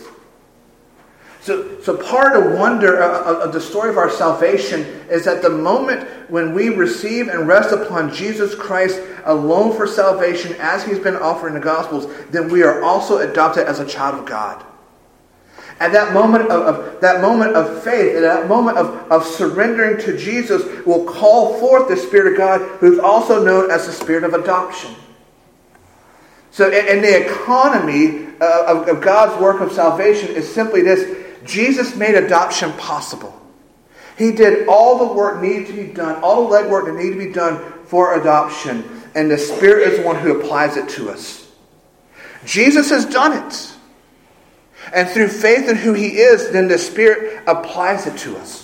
So, 1.43 1.81
so 1.81 1.97
part 1.97 2.37
of 2.37 2.57
wonder 2.57 3.03
of, 3.03 3.49
of 3.49 3.53
the 3.53 3.61
story 3.61 3.91
of 3.91 3.99
our 3.99 4.11
salvation 4.11 4.83
is 5.11 5.25
that 5.25 5.43
the 5.43 5.51
moment 5.51 6.09
when 6.31 6.55
we 6.55 6.69
receive 6.69 7.27
and 7.27 7.49
rest 7.49 7.73
upon 7.73 8.15
Jesus 8.15 8.55
Christ 8.55 9.01
alone 9.25 9.77
for 9.77 9.89
salvation 9.89 10.55
as 10.61 10.85
he's 10.85 11.01
been 11.01 11.17
offered 11.17 11.49
in 11.49 11.55
the 11.55 11.61
Gospels, 11.61 12.07
then 12.31 12.49
we 12.49 12.63
are 12.63 12.85
also 12.85 13.19
adopted 13.19 13.67
as 13.67 13.81
a 13.81 13.87
child 13.87 14.21
of 14.21 14.25
God. 14.25 14.65
At 15.81 15.91
that 15.91 16.15
moment 16.15 16.45
of, 16.45 16.77
of, 16.77 17.01
that 17.01 17.21
moment 17.21 17.57
of 17.57 17.83
faith, 17.83 18.15
at 18.15 18.21
that 18.21 18.49
moment 18.49 18.79
of, 18.79 19.11
of 19.11 19.27
surrendering 19.27 20.01
to 20.03 20.17
Jesus, 20.17 20.63
will 20.87 21.05
call 21.05 21.59
forth 21.59 21.89
the 21.89 21.97
Spirit 21.97 22.35
of 22.35 22.39
God, 22.39 22.61
who's 22.79 23.01
also 23.01 23.45
known 23.45 23.69
as 23.69 23.87
the 23.87 23.93
Spirit 23.93 24.23
of 24.23 24.33
adoption. 24.33 24.95
So, 26.53 26.71
in, 26.71 27.03
the 27.03 27.27
economy 27.27 28.29
uh, 28.41 28.85
of 28.87 29.01
God's 29.01 29.41
work 29.41 29.61
of 29.61 29.73
salvation 29.73 30.29
is 30.29 30.47
simply 30.49 30.83
this 30.83 31.22
Jesus 31.45 31.97
made 31.97 32.15
adoption 32.15 32.73
possible. 32.75 33.39
He 34.17 34.33
did 34.33 34.69
all 34.69 34.99
the 34.99 35.13
work 35.15 35.43
needed 35.43 35.67
to 35.69 35.73
be 35.73 35.93
done, 35.93 36.23
all 36.23 36.49
the 36.49 36.57
legwork 36.57 36.87
that 36.87 36.95
needed 36.95 37.19
to 37.19 37.27
be 37.27 37.33
done 37.33 37.73
for 37.85 38.21
adoption, 38.21 39.03
and 39.15 39.31
the 39.31 39.39
Spirit 39.39 39.89
is 39.89 39.99
the 39.99 40.05
one 40.05 40.17
who 40.17 40.39
applies 40.39 40.77
it 40.77 40.89
to 40.91 41.11
us. 41.11 41.51
Jesus 42.45 42.91
has 42.91 43.07
done 43.07 43.47
it. 43.47 43.73
And 44.95 45.09
through 45.09 45.29
faith 45.29 45.69
in 45.69 45.77
who 45.77 45.93
He 45.93 46.19
is, 46.19 46.51
then 46.51 46.69
the 46.69 46.79
Spirit 46.79 47.43
applies 47.47 48.07
it 48.07 48.19
to 48.19 48.37
us. 48.37 48.62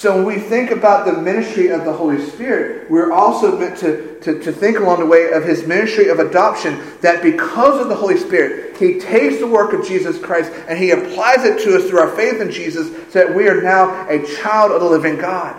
So 0.00 0.16
when 0.16 0.24
we 0.24 0.38
think 0.38 0.70
about 0.70 1.04
the 1.04 1.12
ministry 1.12 1.68
of 1.68 1.84
the 1.84 1.92
Holy 1.92 2.24
Spirit, 2.24 2.90
we're 2.90 3.12
also 3.12 3.58
meant 3.58 3.76
to, 3.80 4.18
to, 4.20 4.40
to, 4.40 4.50
think 4.50 4.78
along 4.78 5.00
the 5.00 5.04
way 5.04 5.32
of 5.32 5.44
his 5.44 5.66
ministry 5.66 6.08
of 6.08 6.20
adoption, 6.20 6.80
that 7.02 7.22
because 7.22 7.78
of 7.78 7.90
the 7.90 7.94
Holy 7.94 8.16
Spirit, 8.16 8.78
he 8.78 8.98
takes 8.98 9.40
the 9.40 9.46
work 9.46 9.74
of 9.74 9.86
Jesus 9.86 10.18
Christ 10.18 10.52
and 10.68 10.78
he 10.78 10.92
applies 10.92 11.44
it 11.44 11.62
to 11.64 11.76
us 11.76 11.86
through 11.86 11.98
our 11.98 12.16
faith 12.16 12.40
in 12.40 12.50
Jesus, 12.50 12.88
so 13.12 13.26
that 13.26 13.36
we 13.36 13.46
are 13.46 13.60
now 13.60 14.08
a 14.08 14.26
child 14.36 14.72
of 14.72 14.80
the 14.80 14.88
living 14.88 15.18
God. 15.18 15.54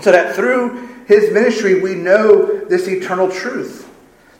So 0.00 0.10
that 0.10 0.34
through 0.34 0.88
his 1.08 1.30
ministry, 1.34 1.82
we 1.82 1.94
know 1.94 2.64
this 2.64 2.88
eternal 2.88 3.30
truth 3.30 3.86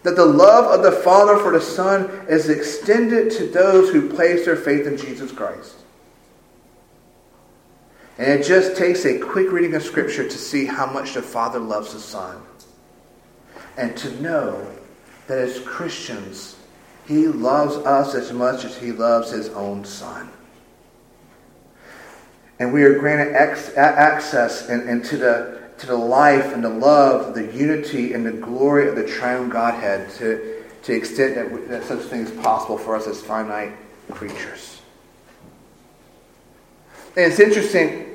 that 0.05 0.17
the 0.17 0.25
love 0.25 0.73
of 0.73 0.83
the 0.83 1.03
Father 1.03 1.37
for 1.37 1.53
the 1.53 1.61
Son 1.61 2.09
is 2.31 2.49
extended 2.49 3.31
to 3.33 3.47
those 3.49 3.93
who 3.93 4.09
place 4.09 4.47
their 4.47 4.57
faith 4.57 4.87
in 4.87 4.97
Jesus 4.97 5.31
Christ. 5.31 5.75
And 8.21 8.29
it 8.39 8.45
just 8.45 8.77
takes 8.77 9.07
a 9.07 9.19
quick 9.19 9.51
reading 9.51 9.75
of 9.75 9.83
Scripture 9.83 10.29
to 10.29 10.37
see 10.37 10.67
how 10.67 10.85
much 10.85 11.15
the 11.15 11.23
Father 11.23 11.59
loves 11.59 11.95
the 11.95 12.01
Son. 12.01 12.37
And 13.79 13.97
to 13.97 14.21
know 14.21 14.71
that 15.27 15.39
as 15.39 15.59
Christians, 15.61 16.57
He 17.09 17.29
loves 17.29 17.77
us 17.77 18.15
as 18.15 18.31
much 18.31 18.67
as 18.67 18.77
He 18.77 18.93
loves 18.93 19.31
His 19.31 19.49
own 19.49 19.87
Son. 19.87 20.29
And 22.59 22.75
we 22.75 22.83
are 22.83 22.99
granted 22.99 23.35
access 23.35 24.69
into 24.69 25.17
the, 25.17 25.59
to 25.79 25.87
the 25.87 25.97
life 25.97 26.53
and 26.53 26.63
the 26.63 26.69
love, 26.69 27.35
the 27.35 27.51
unity 27.55 28.13
and 28.13 28.27
the 28.27 28.33
glory 28.33 28.87
of 28.87 28.97
the 28.97 29.07
triune 29.07 29.49
Godhead 29.49 30.11
to, 30.19 30.63
to 30.83 30.93
the 30.93 30.99
extent 30.99 31.37
that, 31.37 31.69
that 31.71 31.85
such 31.85 32.01
things 32.01 32.31
is 32.31 32.39
possible 32.43 32.77
for 32.77 32.95
us 32.95 33.07
as 33.07 33.23
finite 33.23 33.73
creatures. 34.11 34.83
And 37.17 37.33
it's 37.33 37.41
interesting 37.41 38.10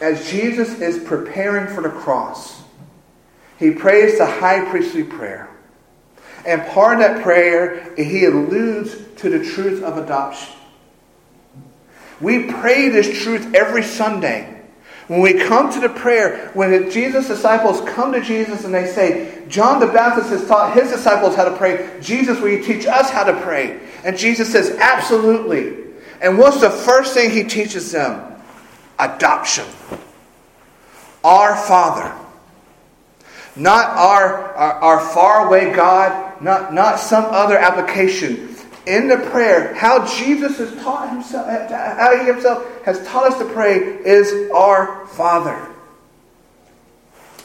as 0.00 0.30
Jesus 0.30 0.80
is 0.80 1.02
preparing 1.02 1.74
for 1.74 1.82
the 1.82 1.90
cross, 1.90 2.62
he 3.58 3.70
prays 3.70 4.18
the 4.18 4.26
high 4.26 4.68
priestly 4.70 5.04
prayer. 5.04 5.48
And 6.46 6.66
part 6.68 6.94
of 6.94 7.00
that 7.00 7.22
prayer, 7.22 7.94
he 7.96 8.24
alludes 8.24 8.96
to 9.16 9.30
the 9.30 9.44
truth 9.44 9.82
of 9.82 9.96
adoption. 9.96 10.54
We 12.20 12.44
pray 12.44 12.88
this 12.88 13.22
truth 13.22 13.54
every 13.54 13.82
Sunday. 13.82 14.50
When 15.06 15.20
we 15.20 15.34
come 15.34 15.70
to 15.72 15.80
the 15.80 15.90
prayer, 15.90 16.50
when 16.54 16.90
Jesus' 16.90 17.28
disciples 17.28 17.80
come 17.90 18.12
to 18.12 18.22
Jesus 18.22 18.64
and 18.64 18.72
they 18.72 18.86
say, 18.86 19.44
John 19.48 19.78
the 19.78 19.86
Baptist 19.86 20.30
has 20.30 20.46
taught 20.46 20.74
his 20.74 20.90
disciples 20.90 21.36
how 21.36 21.44
to 21.44 21.56
pray, 21.56 21.98
Jesus, 22.00 22.40
will 22.40 22.48
you 22.48 22.62
teach 22.62 22.86
us 22.86 23.10
how 23.10 23.24
to 23.24 23.38
pray? 23.42 23.80
And 24.02 24.16
Jesus 24.16 24.50
says, 24.50 24.70
Absolutely. 24.78 25.84
And 26.22 26.38
what's 26.38 26.60
the 26.60 26.70
first 26.70 27.12
thing 27.12 27.30
he 27.30 27.44
teaches 27.44 27.92
them? 27.92 28.33
Adoption. 28.98 29.66
Our 31.22 31.56
Father. 31.56 32.14
Not 33.56 33.90
our, 33.90 34.52
our, 34.54 34.72
our 34.72 35.00
faraway 35.00 35.72
God, 35.74 36.42
not, 36.42 36.74
not 36.74 36.98
some 36.98 37.24
other 37.26 37.56
application. 37.56 38.56
In 38.86 39.08
the 39.08 39.16
prayer, 39.16 39.74
how 39.74 40.04
Jesus 40.06 40.58
has 40.58 40.74
taught 40.82 41.08
himself, 41.08 41.46
how 41.70 42.18
he 42.18 42.26
himself 42.26 42.82
has 42.84 43.06
taught 43.06 43.32
us 43.32 43.38
to 43.38 43.46
pray 43.46 43.76
is 43.76 44.50
our 44.50 45.06
Father. 45.06 45.70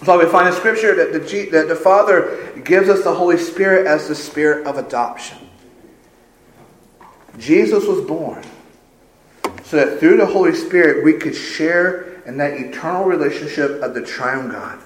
So 0.03 0.17
we 0.17 0.25
find 0.29 0.47
in 0.47 0.53
Scripture 0.53 0.95
that 0.95 1.13
the, 1.13 1.49
that 1.51 1.67
the 1.67 1.75
Father 1.75 2.59
gives 2.65 2.89
us 2.89 3.03
the 3.03 3.13
Holy 3.13 3.38
Spirit 3.38 3.85
as 3.85 4.07
the 4.07 4.15
Spirit 4.15 4.65
of 4.65 4.77
adoption. 4.77 5.38
Jesus 7.38 7.85
was 7.85 8.01
born 8.05 8.43
so 9.69 9.77
that 9.77 9.99
through 9.99 10.17
the 10.17 10.25
Holy 10.25 10.53
Spirit 10.53 11.05
we 11.05 11.13
could 11.13 11.36
share 11.36 12.23
in 12.25 12.38
that 12.38 12.53
eternal 12.53 13.05
relationship 13.05 13.84
of 13.84 13.93
the 13.93 14.01
triune 14.01 14.49
God. 14.49 14.79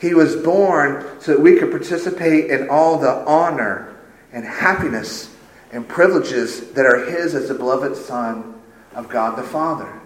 He 0.00 0.14
was 0.14 0.34
born 0.34 1.06
so 1.20 1.32
that 1.32 1.40
we 1.40 1.56
could 1.56 1.70
participate 1.70 2.50
in 2.50 2.68
all 2.70 2.98
the 2.98 3.24
honor 3.24 3.96
and 4.32 4.44
happiness 4.44 5.32
and 5.70 5.86
privileges 5.86 6.72
that 6.72 6.86
are 6.86 7.08
His 7.08 7.36
as 7.36 7.48
the 7.48 7.54
beloved 7.54 7.96
Son 7.96 8.60
of 8.96 9.08
God 9.08 9.38
the 9.38 9.44
Father. 9.44 10.00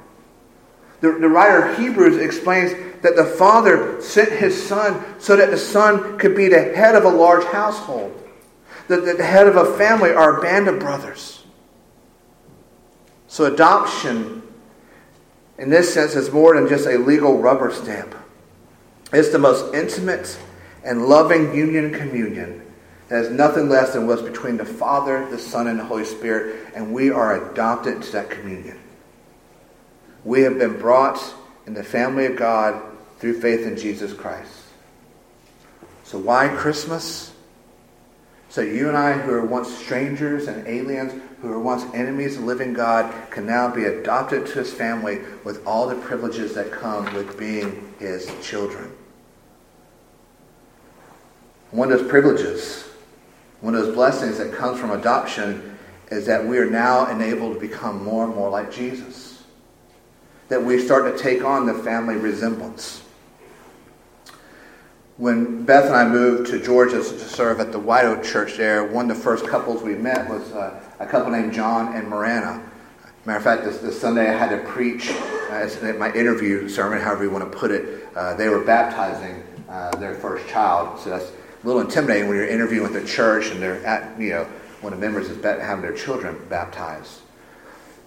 The, 1.01 1.13
the 1.13 1.29
writer 1.29 1.65
of 1.65 1.79
Hebrews 1.79 2.19
explains 2.19 2.73
that 3.01 3.17
the 3.17 3.25
Father 3.25 4.03
sent 4.03 4.33
His 4.33 4.67
Son 4.67 5.03
so 5.19 5.35
that 5.35 5.51
the 5.51 5.57
Son 5.57 6.19
could 6.19 6.37
be 6.37 6.49
the 6.49 6.75
head 6.75 6.95
of 6.95 7.05
a 7.05 7.09
large 7.09 7.45
household, 7.45 8.23
the, 8.89 9.01
the 9.01 9.25
head 9.25 9.47
of 9.47 9.57
a 9.57 9.79
family 9.79 10.11
or 10.11 10.39
a 10.39 10.43
band 10.43 10.69
of 10.69 10.79
brothers. 10.79 11.42
So, 13.33 13.47
adoption, 13.47 14.43
in 15.57 15.71
this 15.71 15.95
sense, 15.95 16.17
is 16.17 16.31
more 16.31 16.55
than 16.55 16.69
just 16.69 16.87
a 16.87 16.99
legal 16.99 17.39
rubber 17.39 17.73
stamp. 17.73 18.15
It's 19.11 19.31
the 19.31 19.39
most 19.39 19.73
intimate 19.73 20.39
and 20.85 21.07
loving 21.07 21.55
union 21.55 21.95
communion 21.95 22.61
that 23.09 23.25
is 23.25 23.31
nothing 23.31 23.71
less 23.71 23.95
than 23.95 24.07
what's 24.07 24.21
between 24.21 24.59
the 24.59 24.67
Father, 24.67 25.27
the 25.31 25.39
Son, 25.39 25.67
and 25.67 25.81
the 25.81 25.85
Holy 25.85 26.05
Spirit, 26.05 26.75
and 26.75 26.93
we 26.93 27.11
are 27.11 27.51
adopted 27.51 27.95
into 27.95 28.13
that 28.13 28.29
communion. 28.29 28.79
We 30.25 30.43
have 30.43 30.59
been 30.59 30.79
brought 30.79 31.19
in 31.67 31.73
the 31.73 31.83
family 31.83 32.27
of 32.27 32.37
God 32.37 32.83
through 33.19 33.41
faith 33.41 33.67
in 33.67 33.79
Jesus 33.79 34.13
Christ. 34.13 34.53
So, 36.05 36.19
why 36.19 36.49
Christmas? 36.49 37.32
So, 38.53 38.61
you 38.61 38.89
and 38.89 38.99
I, 38.99 39.15
who 39.15 39.33
were 39.33 39.47
once 39.47 39.75
strangers 39.75 40.47
and 40.47 40.69
aliens, 40.69 41.19
who 41.41 41.49
were 41.49 41.59
once 41.59 41.85
enemies 41.95 42.37
of 42.37 42.45
living 42.45 42.75
God 42.75 43.11
can 43.31 43.47
now 43.47 43.75
be 43.75 43.85
adopted 43.85 44.45
to 44.49 44.59
his 44.59 44.71
family 44.71 45.21
with 45.43 45.67
all 45.67 45.89
the 45.89 45.95
privileges 45.95 46.53
that 46.53 46.71
come 46.71 47.15
with 47.15 47.39
being 47.39 47.95
his 47.99 48.31
children. 48.43 48.93
One 51.71 51.91
of 51.91 52.01
those 52.01 52.11
privileges, 52.11 52.91
one 53.63 53.75
of 53.75 53.87
those 53.87 53.95
blessings 53.95 54.37
that 54.37 54.53
comes 54.53 54.79
from 54.79 54.91
adoption 54.91 55.79
is 56.11 56.27
that 56.27 56.47
we 56.47 56.59
are 56.59 56.69
now 56.69 57.11
enabled 57.11 57.55
to 57.55 57.59
become 57.59 58.05
more 58.05 58.27
and 58.27 58.35
more 58.35 58.51
like 58.51 58.71
Jesus. 58.71 59.45
That 60.51 60.63
we 60.63 60.79
start 60.79 61.17
to 61.17 61.23
take 61.23 61.43
on 61.43 61.65
the 61.65 61.73
family 61.73 62.17
resemblance. 62.17 63.03
When 65.19 65.67
Beth 65.67 65.85
and 65.85 65.95
I 65.95 66.09
moved 66.09 66.51
to 66.53 66.63
Georgia 66.63 66.97
to 66.97 67.03
serve 67.03 67.61
at 67.61 67.71
the 67.71 67.79
White 67.79 68.07
Oak 68.07 68.25
Church 68.25 68.57
there, 68.57 68.87
one 68.87 69.11
of 69.11 69.17
the 69.17 69.23
first 69.23 69.47
couples 69.47 69.83
we 69.83 69.95
met 69.95 70.27
was 70.27 70.51
uh, 70.53 70.83
a 71.01 71.07
couple 71.07 71.31
named 71.31 71.53
John 71.53 71.95
and 71.95 72.09
Miranda. 72.09 72.63
Matter 73.27 73.37
of 73.37 73.45
fact, 73.45 73.65
this, 73.65 73.77
this 73.79 74.01
Sunday 74.01 74.31
I 74.31 74.33
had 74.33 74.49
to 74.49 74.67
preach 74.67 75.11
uh, 75.11 75.69
my 75.99 76.11
interview 76.15 76.67
sermon, 76.67 76.99
however 76.99 77.25
you 77.25 77.31
want 77.31 77.51
to 77.51 77.59
put 77.59 77.71
it. 77.71 78.09
Uh, 78.17 78.35
they 78.37 78.49
were 78.49 78.65
baptizing 78.65 79.43
uh, 79.69 79.95
their 79.97 80.15
first 80.15 80.49
child, 80.49 80.99
so 80.99 81.11
that's 81.11 81.31
a 81.31 81.67
little 81.67 81.83
intimidating 81.83 82.29
when 82.29 82.39
you're 82.39 82.49
interviewing 82.49 82.91
with 82.91 83.01
the 83.01 83.07
church 83.07 83.51
and 83.51 83.61
they're 83.61 83.85
at, 83.85 84.19
you 84.19 84.31
know, 84.31 84.45
one 84.81 84.95
of 84.95 84.99
the 84.99 85.07
members 85.07 85.29
is 85.29 85.45
having 85.45 85.83
their 85.83 85.95
children 85.95 86.41
baptized. 86.49 87.21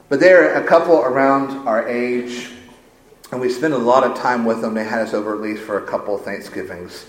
But 0.09 0.19
they're 0.19 0.55
a 0.55 0.67
couple 0.67 0.97
around 1.01 1.67
our 1.67 1.87
age, 1.87 2.49
and 3.31 3.41
we 3.41 3.49
spent 3.49 3.73
a 3.73 3.77
lot 3.77 4.03
of 4.03 4.17
time 4.17 4.45
with 4.45 4.61
them. 4.61 4.73
They 4.73 4.83
had 4.83 5.01
us 5.01 5.13
over 5.13 5.33
at 5.33 5.41
least 5.41 5.63
for 5.63 5.83
a 5.83 5.87
couple 5.87 6.15
of 6.15 6.21
Thanksgivings. 6.21 7.05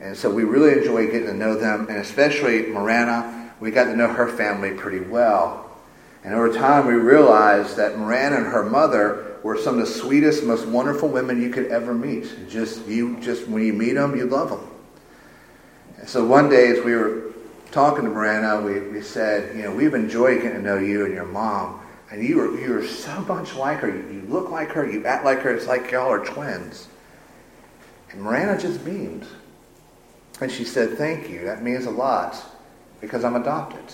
And 0.00 0.16
so 0.16 0.30
we 0.30 0.44
really 0.44 0.72
enjoyed 0.78 1.10
getting 1.10 1.26
to 1.26 1.34
know 1.34 1.58
them, 1.58 1.86
and 1.88 1.98
especially 1.98 2.66
Miranda 2.66 3.38
we 3.60 3.70
got 3.70 3.84
to 3.84 3.96
know 3.96 4.08
her 4.08 4.28
family 4.28 4.72
pretty 4.72 5.00
well. 5.00 5.64
And 6.24 6.34
over 6.34 6.52
time, 6.52 6.86
we 6.86 6.94
realized 6.94 7.76
that 7.76 7.98
Moran 7.98 8.32
and 8.32 8.46
her 8.46 8.64
mother 8.64 9.36
were 9.42 9.56
some 9.56 9.78
of 9.78 9.86
the 9.86 9.92
sweetest, 9.92 10.44
most 10.44 10.66
wonderful 10.66 11.08
women 11.08 11.40
you 11.40 11.50
could 11.50 11.66
ever 11.66 11.94
meet. 11.94 12.48
Just 12.48 12.86
you, 12.86 13.18
just 13.20 13.48
when 13.48 13.64
you 13.64 13.72
meet 13.72 13.94
them, 13.94 14.16
you 14.16 14.26
love 14.26 14.50
them. 14.50 14.68
And 15.98 16.08
so 16.08 16.24
one 16.24 16.48
day, 16.48 16.68
as 16.76 16.84
we 16.84 16.94
were 16.94 17.32
talking 17.70 18.04
to 18.04 18.10
Miranda, 18.10 18.64
we, 18.64 18.80
we 18.90 19.02
said, 19.02 19.56
you 19.56 19.62
know, 19.62 19.74
we've 19.74 19.94
enjoyed 19.94 20.42
getting 20.42 20.58
to 20.58 20.62
know 20.62 20.78
you 20.78 21.04
and 21.04 21.14
your 21.14 21.26
mom, 21.26 21.80
and 22.10 22.24
you 22.26 22.40
are 22.40 22.58
you 22.58 22.78
are 22.78 22.86
so 22.86 23.20
much 23.22 23.54
like 23.54 23.78
her. 23.80 23.88
You, 23.88 24.24
look 24.28 24.50
like 24.50 24.70
her. 24.70 24.90
You 24.90 25.04
act 25.06 25.24
like 25.24 25.40
her. 25.40 25.54
It's 25.54 25.66
like 25.66 25.90
y'all 25.90 26.10
are 26.10 26.24
twins. 26.24 26.88
And 28.10 28.22
Miranda 28.22 28.60
just 28.60 28.84
beamed, 28.84 29.26
and 30.40 30.50
she 30.50 30.64
said, 30.64 30.96
"Thank 30.96 31.28
you. 31.28 31.44
That 31.44 31.62
means 31.62 31.86
a 31.86 31.90
lot." 31.90 32.44
because 33.00 33.24
I'm 33.24 33.36
adopted. 33.36 33.84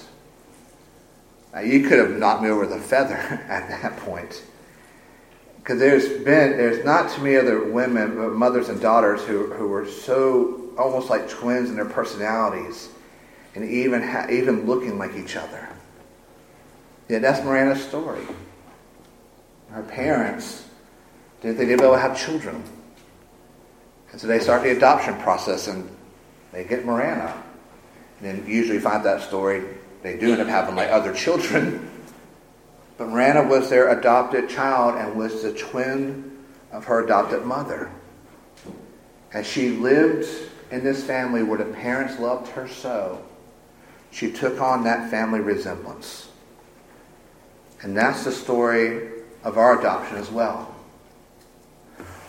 Now, 1.52 1.60
you 1.60 1.88
could 1.88 1.98
have 1.98 2.10
knocked 2.12 2.42
me 2.42 2.48
over 2.48 2.66
the 2.66 2.78
feather 2.78 3.14
at 3.48 3.68
that 3.68 3.96
point. 3.98 4.42
Because 5.58 5.78
there's 5.78 6.08
been, 6.24 6.56
there's 6.56 6.84
not 6.84 7.10
too 7.10 7.22
many 7.22 7.36
other 7.36 7.64
women, 7.64 8.18
uh, 8.18 8.28
mothers 8.28 8.68
and 8.68 8.80
daughters, 8.80 9.22
who, 9.22 9.46
who 9.52 9.68
were 9.68 9.86
so 9.88 10.72
almost 10.76 11.08
like 11.08 11.28
twins 11.28 11.70
in 11.70 11.76
their 11.76 11.84
personalities 11.86 12.90
and 13.54 13.64
even, 13.64 14.02
ha- 14.02 14.26
even 14.30 14.66
looking 14.66 14.98
like 14.98 15.14
each 15.14 15.36
other. 15.36 15.68
Yeah, 17.08 17.18
that's 17.18 17.44
Miranda's 17.44 17.84
story. 17.84 18.26
Her 19.70 19.82
parents 19.82 20.66
didn't 21.42 21.58
think 21.58 21.68
they'd 21.68 21.76
be 21.76 21.82
able 21.82 21.94
to 21.94 22.00
have 22.00 22.18
children. 22.18 22.62
And 24.12 24.20
so 24.20 24.26
they 24.26 24.38
start 24.38 24.62
the 24.62 24.70
adoption 24.70 25.14
process 25.18 25.68
and 25.68 25.90
they 26.52 26.64
get 26.64 26.86
Miranda. 26.86 27.42
And 28.20 28.40
then 28.40 28.46
usually 28.46 28.78
find 28.78 29.04
that 29.04 29.20
story, 29.22 29.64
they 30.02 30.16
do 30.16 30.32
end 30.32 30.40
up 30.40 30.48
having 30.48 30.76
like 30.76 30.90
other 30.90 31.12
children. 31.12 31.90
But 32.96 33.08
Miranda 33.08 33.42
was 33.42 33.68
their 33.68 33.98
adopted 33.98 34.48
child 34.48 34.94
and 34.94 35.18
was 35.18 35.42
the 35.42 35.52
twin 35.52 36.38
of 36.72 36.84
her 36.84 37.04
adopted 37.04 37.44
mother. 37.44 37.90
As 39.32 39.46
she 39.46 39.70
lived 39.70 40.28
in 40.70 40.84
this 40.84 41.02
family 41.02 41.42
where 41.42 41.58
the 41.58 41.64
parents 41.64 42.18
loved 42.20 42.48
her 42.52 42.68
so, 42.68 43.22
she 44.12 44.30
took 44.30 44.60
on 44.60 44.84
that 44.84 45.10
family 45.10 45.40
resemblance. 45.40 46.28
And 47.84 47.94
that's 47.94 48.24
the 48.24 48.32
story 48.32 49.10
of 49.44 49.58
our 49.58 49.78
adoption 49.78 50.16
as 50.16 50.30
well. 50.30 50.74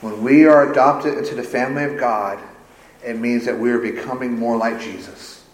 When 0.02 0.22
we 0.22 0.46
are 0.46 0.70
adopted 0.70 1.18
into 1.18 1.34
the 1.34 1.44
family 1.44 1.86
of 1.86 1.98
God, 1.98 2.44
it 3.06 3.18
means 3.18 3.46
that 3.46 3.58
we 3.58 3.72
are 3.72 3.80
becoming 3.80 4.38
more 4.38 4.58
like 4.58 4.82
Jesus. 4.82 5.45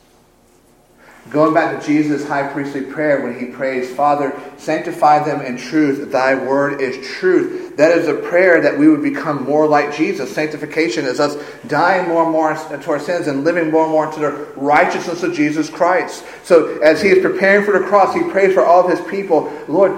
Going 1.30 1.54
back 1.54 1.80
to 1.80 1.86
Jesus' 1.86 2.28
high 2.28 2.52
priestly 2.52 2.82
prayer 2.82 3.22
when 3.22 3.40
he 3.40 3.46
prays, 3.46 3.94
Father, 3.94 4.38
sanctify 4.58 5.24
them 5.24 5.40
in 5.42 5.56
truth. 5.56 6.12
Thy 6.12 6.34
word 6.34 6.82
is 6.82 7.08
truth. 7.08 7.78
That 7.78 7.96
is 7.96 8.08
a 8.08 8.16
prayer 8.16 8.60
that 8.62 8.78
we 8.78 8.90
would 8.90 9.04
become 9.04 9.44
more 9.44 9.68
like 9.68 9.96
Jesus. 9.96 10.34
Sanctification 10.34 11.06
is 11.06 11.20
us 11.20 11.38
dying 11.68 12.10
more 12.10 12.24
and 12.24 12.32
more 12.32 12.54
to 12.54 12.92
our 12.92 13.00
sins 13.00 13.28
and 13.28 13.44
living 13.44 13.70
more 13.70 13.84
and 13.84 13.92
more 13.92 14.08
into 14.08 14.20
the 14.20 14.32
righteousness 14.56 15.22
of 15.22 15.34
Jesus 15.34 15.70
Christ. 15.70 16.26
So 16.44 16.80
as 16.82 17.02
he 17.02 17.10
is 17.10 17.24
preparing 17.24 17.66
for 17.66 17.78
the 17.78 17.86
cross, 17.86 18.16
he 18.16 18.24
prays 18.24 18.54
for 18.54 18.66
all 18.66 18.84
of 18.84 18.90
his 18.90 19.08
people. 19.08 19.54
Lord, 19.68 19.98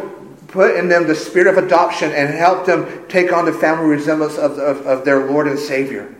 put 0.50 0.76
in 0.76 0.90
them 0.90 1.08
the 1.08 1.16
spirit 1.16 1.48
of 1.48 1.64
adoption 1.64 2.12
and 2.12 2.32
help 2.34 2.66
them 2.66 3.08
take 3.08 3.32
on 3.32 3.46
the 3.46 3.54
family 3.54 3.88
resemblance 3.88 4.38
of, 4.38 4.60
of, 4.60 4.86
of 4.86 5.06
their 5.06 5.26
Lord 5.26 5.48
and 5.48 5.58
Savior. 5.58 6.14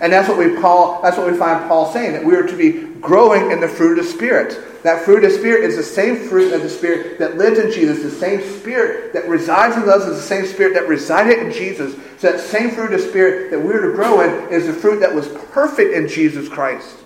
And 0.00 0.12
that's 0.12 0.28
what 0.28 0.38
we 0.38 0.60
Paul, 0.60 1.02
that's 1.02 1.16
what 1.16 1.30
we 1.30 1.36
find 1.36 1.66
Paul 1.68 1.92
saying, 1.92 2.12
that 2.12 2.24
we 2.24 2.36
are 2.36 2.46
to 2.46 2.56
be 2.56 2.88
growing 3.00 3.50
in 3.50 3.60
the 3.60 3.68
fruit 3.68 3.98
of 3.98 4.04
the 4.04 4.10
Spirit. 4.10 4.82
That 4.82 5.04
fruit 5.04 5.24
of 5.24 5.32
the 5.32 5.38
Spirit 5.38 5.64
is 5.64 5.76
the 5.76 5.82
same 5.82 6.28
fruit 6.28 6.52
of 6.52 6.62
the 6.62 6.68
Spirit 6.68 7.18
that 7.18 7.36
lived 7.36 7.58
in 7.58 7.72
Jesus, 7.72 8.02
the 8.02 8.10
same 8.10 8.40
Spirit 8.60 9.12
that 9.12 9.28
resides 9.28 9.76
in 9.76 9.88
us 9.88 10.04
is 10.04 10.16
the 10.16 10.22
same 10.22 10.46
Spirit 10.46 10.74
that 10.74 10.88
resided 10.88 11.38
in 11.38 11.52
Jesus. 11.52 11.94
So 12.18 12.32
that 12.32 12.40
same 12.40 12.70
fruit 12.70 12.92
of 12.92 13.00
Spirit 13.00 13.50
that 13.50 13.60
we're 13.60 13.88
to 13.88 13.92
grow 13.92 14.20
in 14.20 14.52
is 14.52 14.66
the 14.66 14.72
fruit 14.72 15.00
that 15.00 15.14
was 15.14 15.28
perfect 15.52 15.94
in 15.94 16.08
Jesus 16.08 16.48
Christ. 16.48 16.96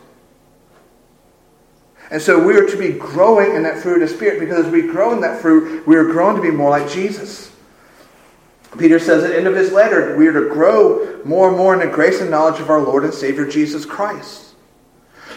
And 2.10 2.20
so 2.20 2.44
we 2.44 2.54
are 2.56 2.66
to 2.66 2.76
be 2.76 2.92
growing 2.92 3.56
in 3.56 3.62
that 3.62 3.78
fruit 3.78 4.02
of 4.02 4.08
the 4.08 4.14
Spirit 4.14 4.38
because 4.38 4.66
as 4.66 4.72
we 4.72 4.82
grow 4.82 5.12
in 5.12 5.22
that 5.22 5.40
fruit, 5.40 5.86
we 5.86 5.96
are 5.96 6.04
growing 6.04 6.36
to 6.36 6.42
be 6.42 6.50
more 6.50 6.68
like 6.68 6.90
Jesus. 6.90 7.51
Peter 8.78 8.98
says 8.98 9.22
at 9.22 9.30
the 9.30 9.36
end 9.36 9.46
of 9.46 9.54
his 9.54 9.70
letter, 9.70 10.16
we 10.16 10.26
are 10.26 10.32
to 10.32 10.48
grow 10.48 11.20
more 11.24 11.48
and 11.48 11.56
more 11.56 11.74
in 11.74 11.80
the 11.80 11.94
grace 11.94 12.20
and 12.20 12.30
knowledge 12.30 12.60
of 12.60 12.70
our 12.70 12.80
Lord 12.80 13.04
and 13.04 13.12
Savior 13.12 13.46
Jesus 13.46 13.84
Christ. 13.84 14.54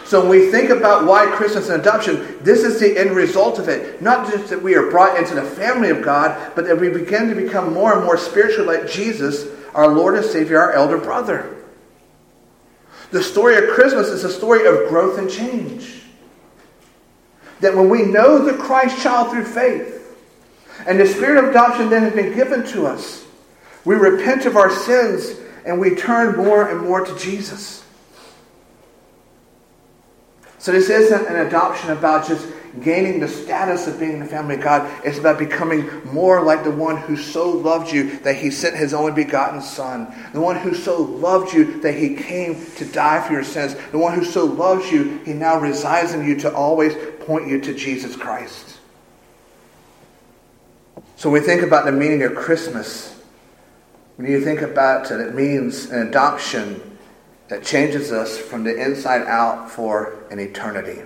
So 0.06 0.22
when 0.22 0.30
we 0.30 0.52
think 0.52 0.70
about 0.70 1.06
why 1.06 1.26
Christmas 1.26 1.68
and 1.70 1.82
adoption, 1.82 2.38
this 2.42 2.64
is 2.64 2.80
the 2.80 2.98
end 2.98 3.12
result 3.12 3.58
of 3.58 3.68
it. 3.68 4.02
Not 4.02 4.32
just 4.32 4.50
that 4.52 4.62
we 4.62 4.76
are 4.76 4.92
brought 4.92 5.18
into 5.18 5.34
the 5.34 5.42
family 5.42 5.90
of 5.90 6.04
God, 6.04 6.54
but 6.56 6.66
that 6.66 6.80
we 6.80 6.90
begin 6.90 7.28
to 7.28 7.36
become 7.36 7.74
more 7.74 7.94
and 7.94 8.06
more 8.06 8.18
spiritual 8.18 8.66
like 8.66 8.88
Jesus, 8.88 9.48
our 9.74 9.88
Lord 9.88 10.16
and 10.16 10.26
Savior, 10.26 10.60
our 10.60 10.74
elder 10.74 11.00
brother. 11.00 11.56
The 13.12 13.24
story 13.24 13.58
of 13.58 13.74
Christmas 13.74 14.08
is 14.08 14.24
a 14.24 14.32
story 14.32 14.68
of 14.68 14.90
growth 14.90 15.18
and 15.18 15.30
change. 15.30 16.04
That 17.62 17.76
when 17.76 17.90
we 17.90 18.04
know 18.04 18.46
the 18.46 18.54
Christ 18.54 19.02
child 19.02 19.32
through 19.32 19.46
faith, 19.46 19.94
and 20.86 21.00
the 21.00 21.08
spirit 21.08 21.44
of 21.44 21.50
adoption 21.50 21.90
then 21.90 22.04
has 22.04 22.14
been 22.14 22.36
given 22.36 22.64
to 22.68 22.86
us, 22.86 23.25
we 23.86 23.96
repent 23.96 24.46
of 24.46 24.58
our 24.58 24.72
sins 24.72 25.40
and 25.66 25.80
we 25.80 25.96
turn 25.96 26.36
more 26.36 26.68
and 26.68 26.82
more 26.82 27.06
to 27.06 27.18
Jesus. 27.18 27.84
So 30.58 30.72
this 30.72 30.90
isn't 30.90 31.28
an 31.28 31.46
adoption 31.48 31.92
about 31.92 32.28
just 32.28 32.48
gaining 32.82 33.20
the 33.20 33.28
status 33.28 33.88
of 33.88 34.00
being 34.00 34.14
in 34.14 34.20
the 34.20 34.26
family 34.26 34.56
of 34.56 34.62
God. 34.62 34.92
It's 35.06 35.18
about 35.18 35.38
becoming 35.38 36.04
more 36.12 36.42
like 36.42 36.64
the 36.64 36.72
one 36.72 36.98
who 36.98 37.16
so 37.16 37.50
loved 37.50 37.92
you 37.92 38.18
that 38.20 38.36
he 38.36 38.52
sent 38.52 38.76
his 38.76 38.94
only 38.94 39.12
begotten 39.12 39.62
Son. 39.62 40.14
The 40.34 40.42
one 40.42 40.58
who 40.58 40.74
so 40.74 41.02
loved 41.02 41.54
you 41.54 41.80
that 41.82 41.94
he 41.94 42.16
came 42.16 42.66
to 42.78 42.86
die 42.86 43.26
for 43.26 43.34
your 43.34 43.44
sins. 43.44 43.76
The 43.92 44.00
one 44.00 44.16
who 44.16 44.26
so 44.26 44.46
loves 44.46 44.92
you, 44.92 45.20
he 45.20 45.34
now 45.34 45.60
resides 45.60 46.14
in 46.14 46.26
you 46.26 46.36
to 46.40 46.54
always 46.54 46.96
point 47.22 47.48
you 47.48 47.62
to 47.62 47.74
Jesus 47.74 48.16
Christ. 48.16 48.80
So 51.16 51.30
when 51.30 51.42
we 51.42 51.46
think 51.46 51.62
about 51.62 51.86
the 51.86 51.92
meaning 51.92 52.24
of 52.24 52.36
Christmas, 52.36 53.15
when 54.16 54.32
you 54.32 54.42
think 54.42 54.62
about 54.62 55.12
it, 55.12 55.20
it 55.20 55.36
means 55.36 55.86
an 55.92 56.08
adoption 56.08 56.98
that 57.50 57.64
changes 57.64 58.12
us 58.12 58.38
from 58.38 58.64
the 58.64 58.76
inside 58.76 59.24
out 59.24 59.70
for 59.70 60.24
an 60.32 60.40
eternity. 60.40 61.02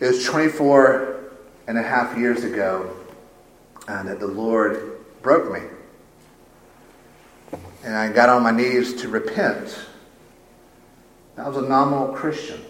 It 0.00 0.06
was 0.06 0.24
24 0.24 1.24
and 1.68 1.78
a 1.78 1.82
half 1.82 2.16
years 2.16 2.44
ago 2.44 2.94
uh, 3.88 4.02
that 4.02 4.18
the 4.18 4.26
Lord 4.26 4.98
broke 5.22 5.52
me. 5.52 5.60
And 7.84 7.94
I 7.94 8.12
got 8.12 8.28
on 8.28 8.42
my 8.42 8.50
knees 8.50 8.94
to 9.02 9.08
repent. 9.08 9.78
I 11.36 11.48
was 11.48 11.56
a 11.58 11.62
nominal 11.62 12.14
Christian. 12.14 12.64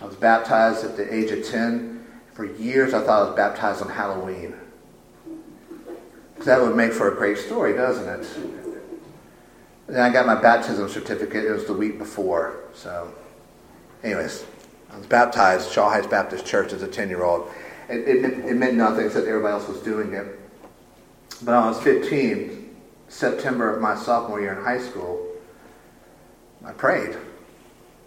I 0.00 0.06
was 0.06 0.16
baptized 0.16 0.84
at 0.84 0.96
the 0.96 1.12
age 1.12 1.30
of 1.30 1.44
10. 1.44 1.91
For 2.32 2.44
years, 2.44 2.94
I 2.94 3.02
thought 3.02 3.22
I 3.22 3.28
was 3.28 3.36
baptized 3.36 3.82
on 3.82 3.88
Halloween. 3.88 4.54
That 6.44 6.60
would 6.60 6.74
make 6.74 6.92
for 6.92 7.12
a 7.12 7.14
great 7.14 7.38
story, 7.38 7.74
doesn't 7.74 8.08
it? 8.08 8.26
Then 9.86 10.00
I 10.00 10.12
got 10.12 10.26
my 10.26 10.40
baptism 10.40 10.88
certificate. 10.88 11.44
It 11.44 11.52
was 11.52 11.66
the 11.66 11.74
week 11.74 11.98
before. 11.98 12.56
So, 12.72 13.12
anyways, 14.02 14.44
I 14.90 14.96
was 14.96 15.06
baptized 15.06 15.70
Shaw 15.70 15.90
Heights 15.90 16.06
Baptist 16.06 16.46
Church 16.46 16.72
as 16.72 16.82
a 16.82 16.88
10 16.88 17.08
year 17.08 17.22
old. 17.22 17.50
It, 17.88 18.08
it, 18.08 18.24
it, 18.24 18.56
meant 18.56 18.74
nothing 18.74 19.06
except 19.06 19.26
everybody 19.26 19.52
else 19.52 19.68
was 19.68 19.80
doing 19.80 20.14
it. 20.14 20.38
But 21.42 21.54
I 21.54 21.66
was 21.66 21.80
15, 21.82 22.74
September 23.08 23.74
of 23.74 23.82
my 23.82 23.94
sophomore 23.94 24.40
year 24.40 24.54
in 24.54 24.64
high 24.64 24.80
school. 24.80 25.28
I 26.64 26.72
prayed. 26.72 27.16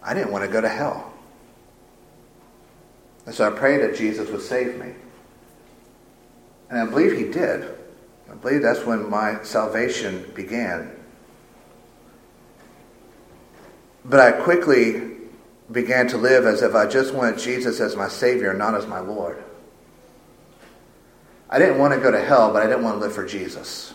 I 0.02 0.14
didn't 0.14 0.32
want 0.32 0.46
to 0.46 0.52
go 0.52 0.62
to 0.62 0.70
hell. 0.70 1.14
And 3.26 3.34
so 3.34 3.48
I 3.48 3.58
prayed 3.58 3.82
that 3.82 3.96
Jesus 3.96 4.30
would 4.30 4.42
save 4.42 4.78
me. 4.78 4.94
And 6.70 6.80
I 6.80 6.86
believe 6.86 7.14
he 7.14 7.26
did. 7.26 7.76
I 8.30 8.36
believe 8.36 8.62
that's 8.62 8.86
when 8.86 9.10
my 9.10 9.42
salvation 9.44 10.32
began. 10.36 10.92
But 14.04 14.20
I 14.20 14.32
quickly 14.32 15.16
began 15.72 16.08
to 16.10 16.18
live 16.18 16.46
as 16.46 16.62
if 16.62 16.76
I 16.76 16.86
just 16.86 17.14
wanted 17.14 17.40
Jesus 17.40 17.80
as 17.80 17.96
my 17.96 18.08
Savior, 18.08 18.54
not 18.54 18.76
as 18.76 18.86
my 18.86 19.00
Lord. 19.00 19.44
I 21.50 21.58
didn't 21.58 21.80
want 21.80 21.94
to 21.94 22.00
go 22.00 22.12
to 22.12 22.22
hell, 22.22 22.52
but 22.52 22.62
I 22.62 22.68
didn't 22.68 22.84
want 22.84 22.98
to 22.98 23.00
live 23.00 23.14
for 23.14 23.26
Jesus. 23.26 23.94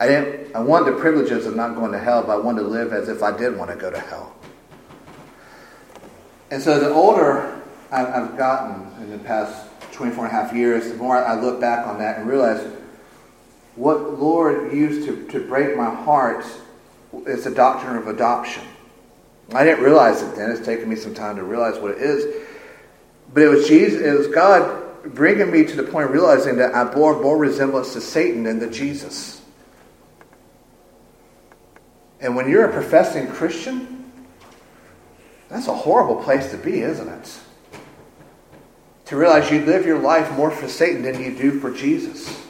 I 0.00 0.06
didn't 0.08 0.54
I 0.54 0.60
wanted 0.60 0.94
the 0.94 0.98
privileges 0.98 1.46
of 1.46 1.54
not 1.54 1.74
going 1.76 1.92
to 1.92 1.98
hell, 1.98 2.22
but 2.22 2.32
I 2.32 2.36
wanted 2.36 2.62
to 2.62 2.68
live 2.68 2.92
as 2.92 3.08
if 3.08 3.22
I 3.22 3.36
did 3.36 3.56
want 3.56 3.70
to 3.70 3.76
go 3.76 3.90
to 3.90 3.98
hell. 3.98 4.34
And 6.50 6.62
so 6.62 6.78
the 6.78 6.90
older 6.90 7.62
I've 7.90 8.36
gotten 8.36 9.02
in 9.02 9.10
the 9.10 9.18
past 9.18 9.68
24 9.92 10.26
and 10.26 10.36
a 10.36 10.42
half 10.42 10.52
years, 10.52 10.88
the 10.88 10.96
more 10.96 11.16
I 11.16 11.40
look 11.40 11.60
back 11.60 11.86
on 11.86 11.98
that 11.98 12.18
and 12.18 12.28
realize 12.28 12.66
what 13.76 14.18
Lord 14.18 14.72
used 14.72 15.06
to, 15.06 15.26
to 15.28 15.46
break 15.46 15.76
my 15.76 15.92
heart 15.94 16.44
is 17.26 17.44
the 17.44 17.50
doctrine 17.50 17.96
of 17.96 18.08
adoption. 18.08 18.64
I 19.52 19.64
didn't 19.64 19.84
realize 19.84 20.22
it 20.22 20.34
then. 20.34 20.50
It's 20.50 20.64
taken 20.64 20.88
me 20.88 20.96
some 20.96 21.14
time 21.14 21.36
to 21.36 21.44
realize 21.44 21.78
what 21.78 21.92
it 21.92 21.98
is. 21.98 22.44
But 23.32 23.42
it 23.42 23.48
was 23.48 23.68
Jesus, 23.68 24.00
it 24.00 24.16
was 24.16 24.28
God 24.28 24.82
bringing 25.14 25.50
me 25.50 25.64
to 25.64 25.76
the 25.76 25.82
point 25.82 26.06
of 26.06 26.12
realizing 26.12 26.56
that 26.56 26.74
I 26.74 26.84
bore 26.84 27.20
more 27.20 27.36
resemblance 27.36 27.92
to 27.92 28.00
Satan 28.00 28.44
than 28.44 28.58
to 28.60 28.70
Jesus. 28.70 29.42
And 32.20 32.34
when 32.34 32.48
you're 32.48 32.64
a 32.64 32.72
professing 32.72 33.28
Christian, 33.28 34.03
that's 35.54 35.68
a 35.68 35.74
horrible 35.74 36.16
place 36.16 36.50
to 36.50 36.56
be, 36.56 36.80
isn't 36.80 37.08
it? 37.08 37.38
To 39.04 39.16
realize 39.16 39.52
you 39.52 39.64
live 39.64 39.86
your 39.86 40.00
life 40.00 40.36
more 40.36 40.50
for 40.50 40.66
Satan 40.66 41.02
than 41.02 41.22
you 41.22 41.32
do 41.32 41.60
for 41.60 41.70
Jesus. 41.70 42.44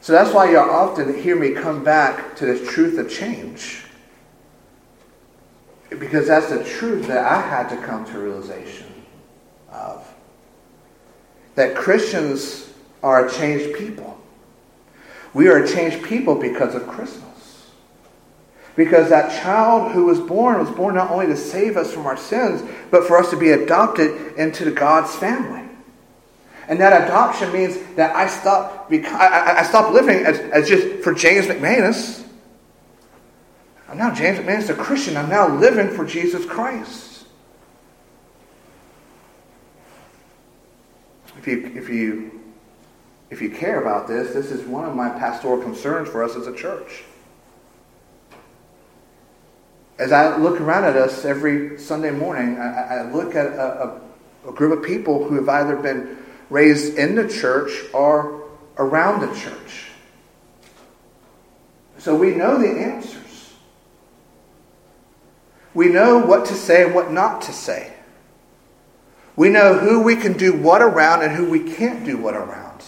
So 0.00 0.12
that's 0.12 0.34
why 0.34 0.50
you 0.50 0.58
often 0.58 1.16
hear 1.22 1.36
me 1.36 1.52
come 1.52 1.84
back 1.84 2.34
to 2.36 2.46
this 2.46 2.68
truth 2.68 2.98
of 2.98 3.08
change. 3.08 3.84
Because 5.90 6.26
that's 6.26 6.50
the 6.50 6.64
truth 6.64 7.06
that 7.06 7.24
I 7.24 7.40
had 7.40 7.68
to 7.68 7.76
come 7.76 8.04
to 8.06 8.18
realization 8.18 8.92
of. 9.70 10.12
That 11.54 11.76
Christians 11.76 12.72
are 13.04 13.28
a 13.28 13.32
changed 13.32 13.78
people. 13.78 14.20
We 15.34 15.46
are 15.46 15.62
a 15.62 15.68
changed 15.68 16.04
people 16.04 16.34
because 16.34 16.74
of 16.74 16.88
Christmas. 16.88 17.35
Because 18.76 19.08
that 19.08 19.42
child 19.42 19.92
who 19.92 20.04
was 20.04 20.20
born 20.20 20.58
was 20.58 20.70
born 20.70 20.94
not 20.94 21.10
only 21.10 21.26
to 21.26 21.36
save 21.36 21.78
us 21.78 21.92
from 21.92 22.06
our 22.06 22.16
sins, 22.16 22.62
but 22.90 23.04
for 23.04 23.18
us 23.18 23.30
to 23.30 23.36
be 23.36 23.50
adopted 23.50 24.36
into 24.36 24.70
God's 24.70 25.14
family. 25.16 25.62
And 26.68 26.80
that 26.80 27.04
adoption 27.04 27.52
means 27.52 27.78
that 27.94 28.14
I 28.14 28.26
stop, 28.26 28.92
I, 28.92 29.56
I 29.58 29.62
stop 29.62 29.94
living 29.94 30.26
as, 30.26 30.38
as 30.38 30.68
just 30.68 31.02
for 31.02 31.14
James 31.14 31.46
McManus. 31.46 32.24
I'm 33.88 33.96
now 33.96 34.12
James 34.12 34.38
McManus, 34.38 34.68
a 34.68 34.74
Christian. 34.74 35.16
I'm 35.16 35.30
now 35.30 35.48
living 35.48 35.88
for 35.88 36.04
Jesus 36.04 36.44
Christ. 36.44 37.24
If 41.38 41.46
you, 41.46 41.72
if 41.76 41.88
you, 41.88 42.40
if 43.30 43.40
you 43.40 43.50
care 43.50 43.80
about 43.80 44.08
this, 44.08 44.34
this 44.34 44.50
is 44.50 44.66
one 44.66 44.84
of 44.84 44.96
my 44.96 45.08
pastoral 45.08 45.62
concerns 45.62 46.08
for 46.08 46.24
us 46.24 46.34
as 46.34 46.48
a 46.48 46.54
church. 46.54 47.04
As 49.98 50.12
I 50.12 50.36
look 50.36 50.60
around 50.60 50.84
at 50.84 50.96
us 50.96 51.24
every 51.24 51.78
Sunday 51.78 52.10
morning, 52.10 52.58
I, 52.58 52.98
I 52.98 53.10
look 53.10 53.34
at 53.34 53.46
a, 53.46 54.00
a, 54.44 54.50
a 54.50 54.52
group 54.52 54.78
of 54.78 54.84
people 54.84 55.24
who 55.24 55.36
have 55.36 55.48
either 55.48 55.76
been 55.76 56.18
raised 56.50 56.96
in 56.96 57.14
the 57.14 57.28
church 57.28 57.72
or 57.94 58.44
around 58.78 59.20
the 59.20 59.34
church. 59.34 59.90
So 61.98 62.14
we 62.14 62.34
know 62.34 62.58
the 62.58 62.68
answers. 62.68 63.52
We 65.74 65.88
know 65.88 66.18
what 66.18 66.46
to 66.46 66.54
say 66.54 66.84
and 66.84 66.94
what 66.94 67.10
not 67.10 67.42
to 67.42 67.52
say. 67.52 67.92
We 69.34 69.48
know 69.48 69.74
who 69.78 70.02
we 70.02 70.16
can 70.16 70.34
do 70.34 70.52
what 70.52 70.82
around 70.82 71.22
and 71.22 71.34
who 71.34 71.48
we 71.50 71.60
can't 71.74 72.04
do 72.04 72.16
what 72.16 72.34
around. 72.34 72.84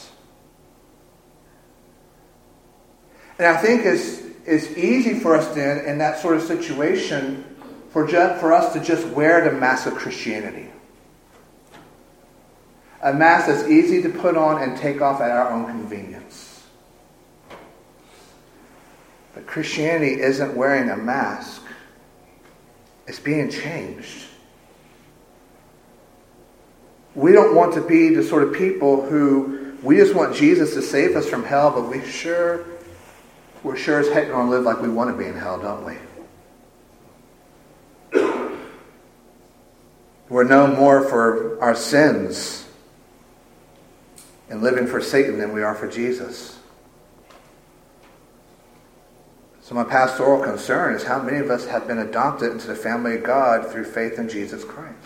And 3.39 3.47
I 3.47 3.57
think 3.57 3.85
it's, 3.85 4.28
it's 4.49 4.77
easy 4.77 5.19
for 5.21 5.37
us 5.37 5.55
then, 5.55 5.85
in 5.85 5.99
that 5.99 6.19
sort 6.19 6.37
of 6.37 6.43
situation, 6.43 7.45
for, 7.91 8.07
just, 8.07 8.41
for 8.41 8.53
us 8.53 8.73
to 8.73 8.81
just 8.81 9.07
wear 9.09 9.45
the 9.45 9.53
mask 9.53 9.87
of 9.87 9.95
Christianity. 9.95 10.71
A 13.03 13.13
mask 13.13 13.47
that's 13.47 13.69
easy 13.69 14.03
to 14.03 14.09
put 14.09 14.37
on 14.37 14.63
and 14.63 14.77
take 14.77 15.01
off 15.01 15.21
at 15.21 15.31
our 15.31 15.51
own 15.51 15.67
convenience. 15.67 16.67
But 19.35 19.47
Christianity 19.47 20.21
isn't 20.21 20.57
wearing 20.57 20.91
a 20.91 20.97
mask, 20.97 21.63
it's 23.07 23.21
being 23.21 23.51
changed. 23.51 24.25
We 27.15 27.33
don't 27.33 27.55
want 27.55 27.75
to 27.75 27.81
be 27.81 28.15
the 28.15 28.23
sort 28.23 28.43
of 28.43 28.55
people 28.55 29.09
who 29.09 29.77
we 29.83 29.97
just 29.97 30.15
want 30.15 30.35
Jesus 30.35 30.75
to 30.75 30.83
save 30.83 31.17
us 31.17 31.29
from 31.29 31.45
hell, 31.45 31.71
but 31.71 31.89
we 31.89 32.05
sure, 32.05 32.65
we're 33.69 33.77
sure 33.77 34.01
as 34.01 34.09
heck 34.09 34.29
going 34.29 34.47
to 34.47 34.51
live 34.51 34.65
like 34.65 34.81
we 34.81 34.89
want 34.89 35.11
to 35.11 35.23
be 35.23 35.29
in 35.29 35.37
hell, 35.37 35.61
don't 35.61 35.85
we? 35.85 35.95
We're 40.31 40.45
known 40.45 40.75
more 40.75 41.07
for 41.07 41.61
our 41.61 41.75
sins 41.75 42.67
and 44.49 44.63
living 44.63 44.87
for 44.87 45.03
Satan 45.03 45.39
than 45.39 45.53
we 45.53 45.63
are 45.63 45.75
for 45.75 45.87
Jesus. 45.87 46.59
So, 49.61 49.75
my 49.75 49.85
pastoral 49.85 50.43
concern 50.43 50.95
is 50.95 51.03
how 51.03 51.21
many 51.21 51.37
of 51.37 51.51
us 51.51 51.67
have 51.67 51.87
been 51.87 51.99
adopted 51.99 52.53
into 52.53 52.69
the 52.69 52.75
family 52.75 53.17
of 53.17 53.23
God 53.23 53.71
through 53.71 53.85
faith 53.85 54.19
in 54.19 54.31
Jesus 54.31 54.65
Christ. 54.65 54.97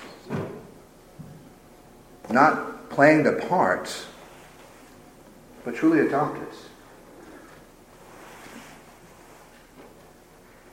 Not 2.30 2.90
playing 2.90 3.24
the 3.24 3.32
part, 3.32 4.06
but 5.64 5.74
truly 5.74 6.06
adopted. 6.06 6.46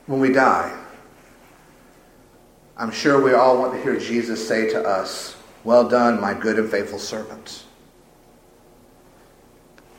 When 0.09 0.19
we 0.19 0.33
die, 0.33 0.75
I'm 2.75 2.89
sure 2.89 3.21
we 3.21 3.33
all 3.33 3.59
want 3.59 3.73
to 3.73 3.81
hear 3.83 3.95
Jesus 3.95 4.47
say 4.47 4.67
to 4.71 4.81
us, 4.81 5.35
Well 5.63 5.87
done, 5.87 6.19
my 6.19 6.33
good 6.33 6.57
and 6.57 6.67
faithful 6.67 6.97
servant. 6.97 7.63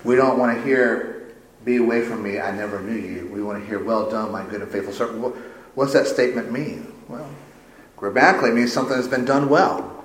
We 0.03 0.17
don't 0.17 0.37
want 0.37 0.57
to 0.59 0.65
hear, 0.65 1.33
Be 1.65 1.77
away 1.77 2.05
from 2.05 2.25
me, 2.25 2.41
I 2.41 2.51
never 2.51 2.81
knew 2.81 2.99
you. 2.99 3.31
We 3.33 3.41
want 3.41 3.63
to 3.63 3.65
hear, 3.65 3.79
Well 3.79 4.11
done, 4.11 4.33
my 4.33 4.45
good 4.45 4.63
and 4.63 4.69
faithful 4.73 4.93
servant. 4.93 5.37
What's 5.77 5.93
that 5.93 6.09
statement 6.09 6.51
mean? 6.51 6.93
Well, 7.07 7.31
grammatically, 7.97 8.51
means 8.51 8.73
something 8.73 8.97
that's 8.97 9.07
been 9.07 9.25
done 9.25 9.49
well. 9.49 10.05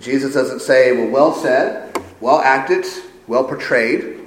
Jesus 0.00 0.32
doesn't 0.32 0.60
say, 0.60 0.92
Well, 0.92 1.10
well 1.10 1.34
said, 1.34 2.02
well 2.22 2.40
acted, 2.40 2.86
well 3.26 3.44
portrayed, 3.44 4.25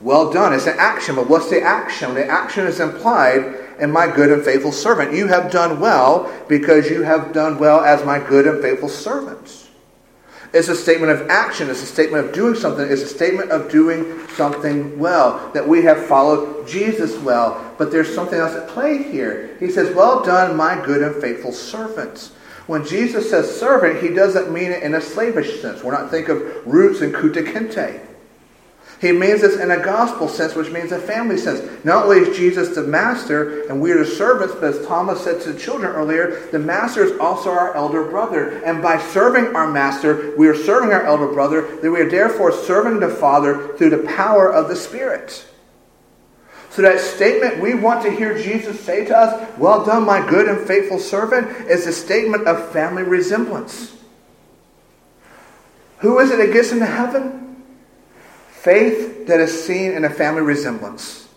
well 0.00 0.32
done. 0.32 0.52
It's 0.52 0.66
an 0.66 0.76
action, 0.78 1.16
but 1.16 1.28
what's 1.28 1.50
the 1.50 1.62
action? 1.62 2.14
The 2.14 2.26
action 2.26 2.66
is 2.66 2.80
implied 2.80 3.66
in 3.80 3.90
my 3.90 4.06
good 4.06 4.30
and 4.30 4.44
faithful 4.44 4.72
servant. 4.72 5.12
You 5.12 5.26
have 5.26 5.50
done 5.50 5.80
well 5.80 6.32
because 6.48 6.90
you 6.90 7.02
have 7.02 7.32
done 7.32 7.58
well 7.58 7.80
as 7.80 8.04
my 8.04 8.18
good 8.18 8.46
and 8.46 8.62
faithful 8.62 8.88
servant. 8.88 9.68
It's 10.54 10.68
a 10.68 10.76
statement 10.76 11.12
of 11.12 11.28
action. 11.28 11.68
It's 11.68 11.82
a 11.82 11.86
statement 11.86 12.26
of 12.26 12.32
doing 12.32 12.54
something. 12.54 12.90
It's 12.90 13.02
a 13.02 13.06
statement 13.06 13.50
of 13.50 13.70
doing 13.70 14.26
something 14.28 14.98
well. 14.98 15.50
That 15.52 15.68
we 15.68 15.82
have 15.82 16.06
followed 16.06 16.66
Jesus 16.66 17.18
well. 17.18 17.74
But 17.76 17.90
there's 17.90 18.14
something 18.14 18.38
else 18.38 18.54
at 18.54 18.68
play 18.68 19.02
here. 19.02 19.56
He 19.60 19.70
says, 19.70 19.94
Well 19.94 20.22
done, 20.22 20.56
my 20.56 20.82
good 20.86 21.02
and 21.02 21.20
faithful 21.20 21.52
servant. 21.52 22.30
When 22.66 22.84
Jesus 22.84 23.30
says 23.30 23.58
servant, 23.58 24.02
he 24.02 24.08
doesn't 24.14 24.52
mean 24.52 24.72
it 24.72 24.82
in 24.82 24.94
a 24.94 25.00
slavish 25.00 25.60
sense. 25.60 25.82
We're 25.82 25.92
not 25.92 26.10
thinking 26.10 26.36
of 26.36 26.66
roots 26.66 27.00
and 27.00 27.14
Kunta 27.14 27.44
Kinte. 27.44 28.07
He 29.00 29.12
means 29.12 29.42
this 29.42 29.60
in 29.60 29.70
a 29.70 29.78
gospel 29.78 30.26
sense, 30.26 30.56
which 30.56 30.72
means 30.72 30.90
a 30.90 30.98
family 30.98 31.38
sense. 31.38 31.84
Not 31.84 32.06
only 32.06 32.18
is 32.18 32.36
Jesus 32.36 32.74
the 32.74 32.82
master 32.82 33.62
and 33.68 33.80
we 33.80 33.92
are 33.92 34.04
the 34.04 34.10
servants, 34.10 34.54
but 34.54 34.74
as 34.74 34.86
Thomas 34.86 35.22
said 35.22 35.40
to 35.42 35.52
the 35.52 35.58
children 35.58 35.92
earlier, 35.92 36.48
the 36.50 36.58
master 36.58 37.04
is 37.04 37.16
also 37.20 37.50
our 37.50 37.74
elder 37.76 38.02
brother. 38.04 38.60
And 38.64 38.82
by 38.82 38.98
serving 38.98 39.54
our 39.54 39.70
master, 39.70 40.34
we 40.36 40.48
are 40.48 40.56
serving 40.56 40.92
our 40.92 41.04
elder 41.04 41.28
brother, 41.28 41.76
that 41.76 41.90
we 41.90 42.00
are 42.00 42.10
therefore 42.10 42.50
serving 42.50 42.98
the 42.98 43.08
Father 43.08 43.76
through 43.76 43.90
the 43.90 44.08
power 44.08 44.52
of 44.52 44.68
the 44.68 44.76
Spirit. 44.76 45.46
So 46.70 46.82
that 46.82 47.00
statement 47.00 47.60
we 47.60 47.74
want 47.74 48.02
to 48.02 48.10
hear 48.10 48.36
Jesus 48.36 48.80
say 48.80 49.04
to 49.04 49.16
us, 49.16 49.58
Well 49.58 49.84
done, 49.84 50.06
my 50.06 50.28
good 50.28 50.48
and 50.48 50.66
faithful 50.66 50.98
servant, 50.98 51.48
is 51.68 51.86
a 51.86 51.92
statement 51.92 52.48
of 52.48 52.72
family 52.72 53.04
resemblance. 53.04 53.94
Who 55.98 56.18
is 56.18 56.30
it 56.30 56.38
that 56.38 56.52
gets 56.52 56.72
into 56.72 56.86
heaven? 56.86 57.47
Faith 58.62 59.28
that 59.28 59.38
is 59.38 59.64
seen 59.64 59.92
in 59.92 60.04
a 60.04 60.10
family 60.10 60.42
resemblance. 60.42 61.28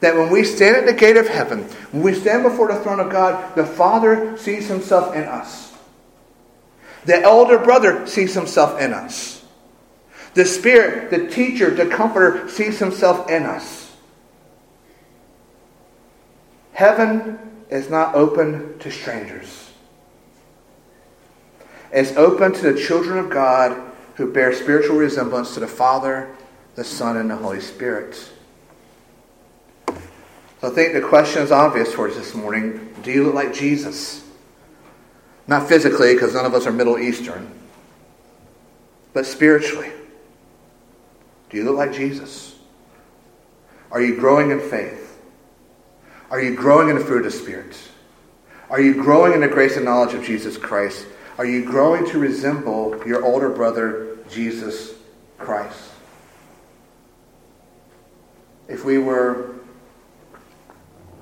That 0.00 0.16
when 0.16 0.30
we 0.30 0.42
stand 0.42 0.76
at 0.76 0.86
the 0.86 0.94
gate 0.94 1.18
of 1.18 1.28
heaven, 1.28 1.64
when 1.92 2.02
we 2.02 2.14
stand 2.14 2.42
before 2.42 2.68
the 2.68 2.80
throne 2.80 3.00
of 3.00 3.12
God, 3.12 3.54
the 3.54 3.66
Father 3.66 4.36
sees 4.38 4.66
himself 4.66 5.14
in 5.14 5.24
us. 5.24 5.74
The 7.04 7.20
elder 7.20 7.58
brother 7.58 8.06
sees 8.06 8.32
himself 8.32 8.80
in 8.80 8.94
us. 8.94 9.44
The 10.32 10.46
Spirit, 10.46 11.10
the 11.10 11.28
teacher, 11.28 11.70
the 11.70 11.86
comforter 11.86 12.48
sees 12.48 12.78
himself 12.78 13.28
in 13.28 13.42
us. 13.42 13.94
Heaven 16.72 17.38
is 17.68 17.90
not 17.90 18.14
open 18.14 18.78
to 18.78 18.90
strangers. 18.90 19.70
It's 21.92 22.16
open 22.16 22.54
to 22.54 22.72
the 22.72 22.80
children 22.80 23.18
of 23.18 23.28
God 23.28 23.92
who 24.14 24.32
bear 24.32 24.52
spiritual 24.54 24.96
resemblance 24.96 25.54
to 25.54 25.60
the 25.60 25.66
Father, 25.66 26.34
the 26.74 26.84
Son, 26.84 27.16
and 27.16 27.30
the 27.30 27.36
Holy 27.36 27.60
Spirit. 27.60 28.14
So 30.60 30.70
I 30.70 30.70
think 30.70 30.94
the 30.94 31.02
question 31.02 31.42
is 31.42 31.52
obvious 31.52 31.92
for 31.92 32.08
us 32.08 32.16
this 32.16 32.34
morning. 32.34 32.94
Do 33.02 33.10
you 33.10 33.24
look 33.24 33.34
like 33.34 33.52
Jesus? 33.52 34.24
Not 35.46 35.68
physically, 35.68 36.14
because 36.14 36.34
none 36.34 36.46
of 36.46 36.54
us 36.54 36.66
are 36.66 36.72
Middle 36.72 36.98
Eastern, 36.98 37.50
but 39.12 39.26
spiritually. 39.26 39.90
Do 41.50 41.58
you 41.58 41.64
look 41.64 41.76
like 41.76 41.92
Jesus? 41.92 42.56
Are 43.90 44.00
you 44.00 44.16
growing 44.16 44.50
in 44.50 44.60
faith? 44.60 45.20
Are 46.30 46.40
you 46.40 46.56
growing 46.56 46.88
in 46.88 46.96
the 46.98 47.04
fruit 47.04 47.26
of 47.26 47.32
the 47.32 47.38
Spirit? 47.38 47.76
Are 48.70 48.80
you 48.80 48.94
growing 48.94 49.34
in 49.34 49.40
the 49.40 49.48
grace 49.48 49.76
and 49.76 49.84
knowledge 49.84 50.14
of 50.14 50.24
Jesus 50.24 50.56
Christ? 50.56 51.06
Are 51.36 51.44
you 51.44 51.64
growing 51.64 52.06
to 52.10 52.18
resemble 52.18 53.02
your 53.04 53.24
older 53.24 53.48
brother, 53.48 54.18
Jesus 54.30 54.94
Christ? 55.36 55.90
If 58.68 58.84
we 58.84 58.98
were, 58.98 59.56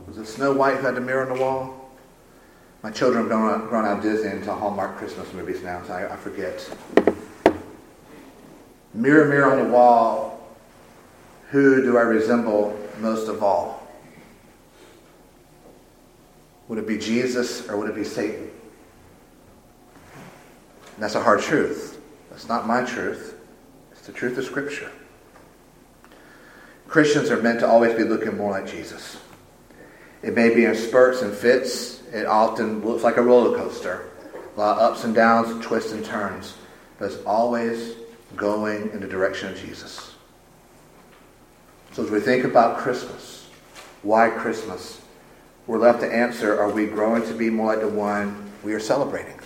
was 0.06 0.18
it 0.18 0.26
Snow 0.26 0.52
White 0.52 0.76
who 0.76 0.86
had 0.86 0.96
the 0.96 1.00
mirror 1.00 1.22
on 1.22 1.34
the 1.34 1.42
wall? 1.42 1.90
My 2.82 2.90
children 2.90 3.22
have 3.22 3.30
grown, 3.30 3.68
grown 3.68 3.86
out 3.86 3.98
of 3.98 4.02
Disney 4.02 4.32
into 4.32 4.52
Hallmark 4.52 4.98
Christmas 4.98 5.32
movies 5.32 5.62
now, 5.62 5.82
so 5.86 5.94
I, 5.94 6.12
I 6.12 6.16
forget. 6.16 6.68
Mirror, 8.92 9.28
mirror 9.28 9.50
on 9.50 9.64
the 9.64 9.72
wall, 9.72 10.46
who 11.50 11.82
do 11.82 11.96
I 11.96 12.02
resemble 12.02 12.78
most 13.00 13.28
of 13.28 13.42
all? 13.42 13.88
Would 16.68 16.78
it 16.78 16.86
be 16.86 16.98
Jesus 16.98 17.66
or 17.68 17.78
would 17.78 17.88
it 17.88 17.94
be 17.94 18.04
Satan? 18.04 18.51
And 21.02 21.08
that's 21.08 21.16
a 21.16 21.20
hard 21.24 21.40
truth. 21.40 22.00
That's 22.30 22.46
not 22.46 22.68
my 22.68 22.84
truth. 22.84 23.34
It's 23.90 24.02
the 24.02 24.12
truth 24.12 24.38
of 24.38 24.44
Scripture. 24.44 24.88
Christians 26.86 27.28
are 27.28 27.42
meant 27.42 27.58
to 27.58 27.66
always 27.66 27.92
be 27.96 28.04
looking 28.04 28.36
more 28.36 28.52
like 28.52 28.68
Jesus. 28.68 29.16
It 30.22 30.36
may 30.36 30.54
be 30.54 30.64
in 30.64 30.76
spurts 30.76 31.22
and 31.22 31.34
fits. 31.34 32.04
It 32.12 32.24
often 32.24 32.84
looks 32.84 33.02
like 33.02 33.16
a 33.16 33.20
roller 33.20 33.58
coaster. 33.58 34.10
A 34.56 34.60
lot 34.60 34.78
of 34.78 34.92
ups 34.92 35.02
and 35.02 35.12
downs, 35.12 35.66
twists 35.66 35.90
and 35.90 36.04
turns. 36.04 36.54
But 37.00 37.06
it's 37.10 37.24
always 37.24 37.96
going 38.36 38.90
in 38.90 39.00
the 39.00 39.08
direction 39.08 39.48
of 39.48 39.58
Jesus. 39.58 40.14
So 41.94 42.04
as 42.04 42.12
we 42.12 42.20
think 42.20 42.44
about 42.44 42.78
Christmas, 42.78 43.48
why 44.02 44.30
Christmas? 44.30 45.00
We're 45.66 45.78
left 45.78 45.98
to 46.02 46.14
answer, 46.14 46.60
are 46.60 46.70
we 46.70 46.86
growing 46.86 47.26
to 47.26 47.34
be 47.34 47.50
more 47.50 47.74
like 47.74 47.80
the 47.80 47.88
one 47.88 48.52
we 48.62 48.72
are 48.72 48.78
celebrating? 48.78 49.41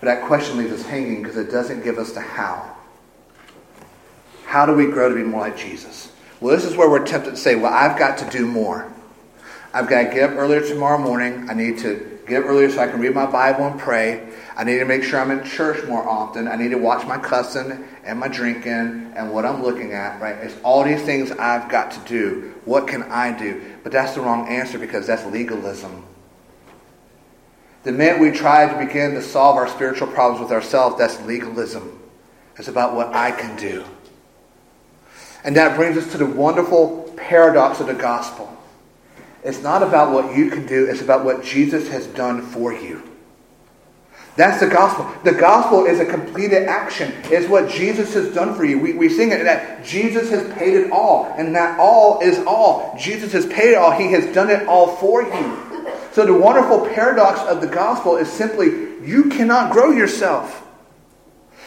But 0.00 0.06
that 0.06 0.26
question 0.26 0.58
leaves 0.58 0.72
us 0.72 0.84
hanging 0.84 1.22
because 1.22 1.36
it 1.36 1.50
doesn't 1.50 1.82
give 1.82 1.98
us 1.98 2.12
the 2.12 2.20
how. 2.20 2.76
How 4.44 4.64
do 4.64 4.72
we 4.72 4.86
grow 4.86 5.08
to 5.08 5.14
be 5.14 5.22
more 5.22 5.40
like 5.40 5.56
Jesus? 5.56 6.10
Well, 6.40 6.54
this 6.54 6.64
is 6.64 6.76
where 6.76 6.88
we're 6.88 7.04
tempted 7.04 7.32
to 7.32 7.36
say, 7.36 7.56
well, 7.56 7.72
I've 7.72 7.98
got 7.98 8.18
to 8.18 8.30
do 8.30 8.46
more. 8.46 8.90
I've 9.74 9.88
got 9.88 10.04
to 10.04 10.14
get 10.14 10.30
up 10.30 10.36
earlier 10.36 10.66
tomorrow 10.66 10.98
morning. 10.98 11.50
I 11.50 11.54
need 11.54 11.78
to 11.78 12.18
get 12.26 12.44
up 12.44 12.48
earlier 12.48 12.70
so 12.70 12.80
I 12.80 12.86
can 12.86 13.00
read 13.00 13.14
my 13.14 13.26
Bible 13.26 13.66
and 13.66 13.78
pray. 13.78 14.28
I 14.56 14.64
need 14.64 14.78
to 14.78 14.84
make 14.84 15.02
sure 15.02 15.20
I'm 15.20 15.30
in 15.30 15.44
church 15.44 15.86
more 15.86 16.08
often. 16.08 16.48
I 16.48 16.56
need 16.56 16.70
to 16.70 16.78
watch 16.78 17.06
my 17.06 17.18
cussing 17.18 17.84
and 18.04 18.18
my 18.18 18.28
drinking 18.28 19.12
and 19.16 19.32
what 19.32 19.44
I'm 19.44 19.62
looking 19.62 19.92
at, 19.92 20.20
right? 20.20 20.36
It's 20.36 20.56
all 20.62 20.84
these 20.84 21.02
things 21.02 21.30
I've 21.32 21.68
got 21.68 21.90
to 21.92 22.00
do. 22.08 22.54
What 22.64 22.86
can 22.86 23.02
I 23.04 23.36
do? 23.36 23.62
But 23.82 23.92
that's 23.92 24.14
the 24.14 24.20
wrong 24.20 24.48
answer 24.48 24.78
because 24.78 25.06
that's 25.06 25.26
legalism. 25.26 26.04
The 27.84 27.92
minute 27.92 28.20
we 28.20 28.30
try 28.30 28.70
to 28.70 28.86
begin 28.86 29.14
to 29.14 29.22
solve 29.22 29.56
our 29.56 29.68
spiritual 29.68 30.08
problems 30.08 30.42
with 30.42 30.52
ourselves, 30.52 30.98
that's 30.98 31.20
legalism. 31.22 32.00
It's 32.56 32.68
about 32.68 32.94
what 32.94 33.14
I 33.14 33.30
can 33.30 33.56
do. 33.56 33.84
And 35.44 35.56
that 35.56 35.76
brings 35.76 35.96
us 35.96 36.10
to 36.12 36.18
the 36.18 36.26
wonderful 36.26 37.12
paradox 37.16 37.80
of 37.80 37.86
the 37.86 37.94
gospel. 37.94 38.52
It's 39.44 39.62
not 39.62 39.82
about 39.82 40.12
what 40.12 40.36
you 40.36 40.50
can 40.50 40.66
do, 40.66 40.86
it's 40.86 41.00
about 41.00 41.24
what 41.24 41.44
Jesus 41.44 41.88
has 41.88 42.06
done 42.08 42.42
for 42.42 42.72
you. 42.72 43.02
That's 44.36 44.60
the 44.60 44.68
gospel. 44.68 45.10
The 45.24 45.36
gospel 45.36 45.86
is 45.86 45.98
a 45.98 46.06
completed 46.06 46.68
action. 46.68 47.12
It's 47.24 47.48
what 47.48 47.68
Jesus 47.68 48.14
has 48.14 48.32
done 48.32 48.54
for 48.54 48.64
you. 48.64 48.78
We, 48.78 48.92
we 48.92 49.08
sing 49.08 49.32
it 49.32 49.42
that 49.42 49.84
Jesus 49.84 50.30
has 50.30 50.52
paid 50.54 50.74
it 50.74 50.92
all, 50.92 51.32
and 51.36 51.54
that 51.56 51.78
all 51.80 52.20
is 52.20 52.38
all. 52.46 52.96
Jesus 52.96 53.32
has 53.32 53.46
paid 53.46 53.70
it 53.70 53.74
all. 53.74 53.90
He 53.90 54.12
has 54.12 54.32
done 54.32 54.48
it 54.48 54.68
all 54.68 54.94
for 54.96 55.22
you. 55.22 55.67
So 56.18 56.26
the 56.26 56.34
wonderful 56.34 56.84
paradox 56.84 57.40
of 57.42 57.60
the 57.60 57.68
gospel 57.68 58.16
is 58.16 58.28
simply 58.28 58.66
you 59.06 59.26
cannot 59.26 59.70
grow 59.70 59.92
yourself. 59.92 60.66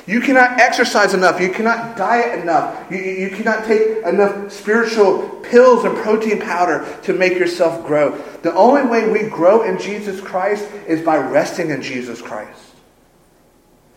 You 0.05 0.19
cannot 0.19 0.59
exercise 0.59 1.13
enough. 1.13 1.39
You 1.39 1.51
cannot 1.53 1.95
diet 1.95 2.37
enough. 2.37 2.91
You, 2.91 2.97
you 2.97 3.29
cannot 3.29 3.63
take 3.63 4.03
enough 4.03 4.51
spiritual 4.51 5.29
pills 5.41 5.85
and 5.85 5.95
protein 5.99 6.41
powder 6.41 6.85
to 7.03 7.13
make 7.13 7.39
yourself 7.39 7.87
grow. 7.87 8.17
The 8.41 8.53
only 8.53 8.81
way 8.83 9.09
we 9.09 9.29
grow 9.29 9.63
in 9.63 9.79
Jesus 9.79 10.19
Christ 10.19 10.69
is 10.85 10.99
by 10.99 11.15
resting 11.15 11.69
in 11.69 11.81
Jesus 11.81 12.21
Christ. 12.21 12.61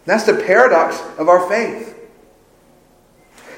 That's 0.04 0.22
the 0.22 0.34
paradox 0.34 1.00
of 1.18 1.28
our 1.28 1.48
faith. 1.48 1.98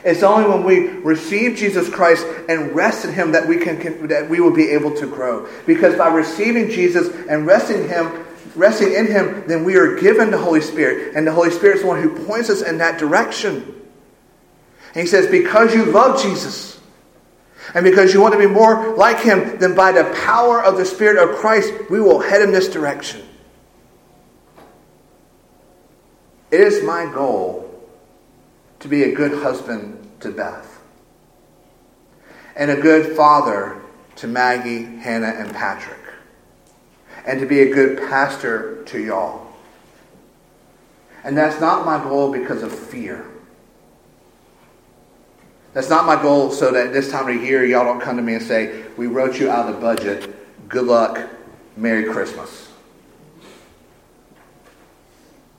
It's 0.07 0.23
only 0.23 0.49
when 0.49 0.62
we 0.62 0.88
receive 1.01 1.57
Jesus 1.57 1.90
Christ 1.90 2.25
and 2.49 2.71
rest 2.77 3.05
in 3.05 3.12
Him 3.12 3.33
that 3.33 3.49
we 3.49 3.59
can 3.59 4.07
that 4.07 4.31
we 4.31 4.38
will 4.38 4.55
be 4.55 4.71
able 4.71 4.95
to 4.99 5.07
grow. 5.07 5.49
Because 5.66 5.97
by 5.97 6.07
receiving 6.07 6.71
Jesus 6.71 7.09
and 7.29 7.45
resting 7.45 7.88
Him, 7.88 8.25
resting 8.55 8.92
in 8.92 9.09
Him, 9.09 9.42
then 9.49 9.64
we 9.64 9.75
are 9.75 9.99
given 9.99 10.31
the 10.31 10.38
Holy 10.38 10.61
Spirit, 10.61 11.16
and 11.16 11.27
the 11.27 11.33
Holy 11.33 11.51
Spirit 11.51 11.79
is 11.79 11.83
the 11.83 11.88
one 11.88 12.01
who 12.01 12.25
points 12.25 12.49
us 12.51 12.62
in 12.62 12.79
that 12.79 13.01
direction. 13.01 13.64
And 14.95 15.03
He 15.03 15.07
says, 15.09 15.27
because 15.27 15.75
you 15.75 15.87
love 15.87 16.23
Jesus. 16.23 16.79
And 17.75 17.85
because 17.85 18.14
you 18.14 18.21
want 18.21 18.33
to 18.33 18.38
be 18.38 18.47
more 18.47 18.95
like 18.95 19.19
him, 19.19 19.59
then 19.59 19.75
by 19.75 19.90
the 19.90 20.05
power 20.25 20.62
of 20.62 20.77
the 20.77 20.85
Spirit 20.85 21.19
of 21.19 21.35
Christ, 21.35 21.75
we 21.90 22.01
will 22.01 22.21
head 22.21 22.40
in 22.40 22.53
this 22.53 22.69
direction. 22.69 23.27
It 26.53 26.61
is 26.61 26.85
my 26.85 27.12
goal 27.12 27.65
to 28.81 28.89
be 28.89 29.05
a 29.05 29.15
good 29.15 29.43
husband 29.43 30.11
to 30.21 30.31
Beth, 30.31 30.81
and 32.55 32.71
a 32.71 32.81
good 32.81 33.17
father 33.17 33.81
to 34.17 34.27
Maggie, 34.27 34.85
Hannah, 34.85 35.35
and 35.37 35.53
Patrick, 35.53 36.01
and 37.27 37.41
to 37.41 37.47
be 37.47 37.61
a 37.61 37.75
good 37.75 37.99
pastor 37.99 38.83
to 38.85 39.01
y'all. 39.01 39.47
And 41.25 41.37
that's 41.37 41.61
not 41.61 41.85
my 41.85 42.03
goal 42.03 42.33
because 42.33 42.62
of 42.62 42.73
fear. 42.73 43.27
That's 45.73 45.91
not 45.91 46.07
my 46.07 46.21
goal 46.21 46.51
so 46.51 46.71
that 46.71 46.93
this 46.93 47.11
time 47.11 47.29
of 47.29 47.43
year 47.43 47.65
y'all 47.65 47.85
don't 47.85 48.01
come 48.01 48.17
to 48.17 48.23
me 48.23 48.35
and 48.35 48.43
say, 48.43 48.85
We 48.97 49.09
wrote 49.09 49.39
you 49.39 49.51
out 49.51 49.69
of 49.69 49.75
the 49.75 49.81
budget. 49.81 50.69
Good 50.69 50.85
luck. 50.85 51.29
Merry 51.77 52.05
Christmas. 52.05 52.71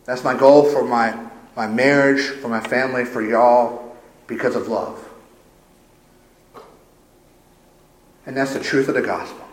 That's 0.06 0.24
my 0.24 0.34
goal 0.34 0.64
for 0.72 0.84
my 0.84 1.27
my 1.58 1.66
marriage, 1.68 2.22
for 2.22 2.50
my 2.50 2.60
family, 2.60 3.04
for 3.04 3.20
y'all, 3.20 3.98
because 4.28 4.56
of 4.56 4.68
love. 4.68 5.04
And 8.28 8.38
that's 8.38 8.54
the 8.54 8.60
truth 8.60 8.88
of 8.88 8.94
the 8.94 9.02
gospel. 9.02 9.44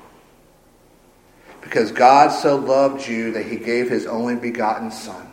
Because 1.62 1.90
God 1.90 2.28
so 2.28 2.56
loved 2.56 3.08
you 3.08 3.32
that 3.32 3.46
he 3.46 3.56
gave 3.56 3.88
his 3.88 4.04
only 4.04 4.36
begotten 4.36 4.90
Son. 4.90 5.30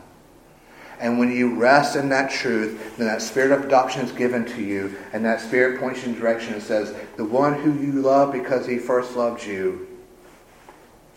And 1.01 1.19
when 1.19 1.29
you 1.36 1.55
rest 1.55 1.97
in 1.97 2.07
that 2.10 2.31
truth, 2.31 2.95
then 2.95 3.07
that 3.07 3.21
spirit 3.21 3.51
of 3.51 3.65
adoption 3.65 4.05
is 4.05 4.13
given 4.13 4.45
to 4.45 4.63
you, 4.63 4.95
and 5.12 5.25
that 5.25 5.41
spirit 5.41 5.77
points 5.77 6.03
you 6.03 6.13
in 6.13 6.19
direction 6.19 6.53
and 6.53 6.63
says, 6.63 6.95
The 7.17 7.25
one 7.25 7.53
who 7.55 7.73
you 7.73 8.01
love 8.01 8.31
because 8.31 8.65
he 8.65 8.77
first 8.77 9.17
loved 9.17 9.43
you, 9.43 9.89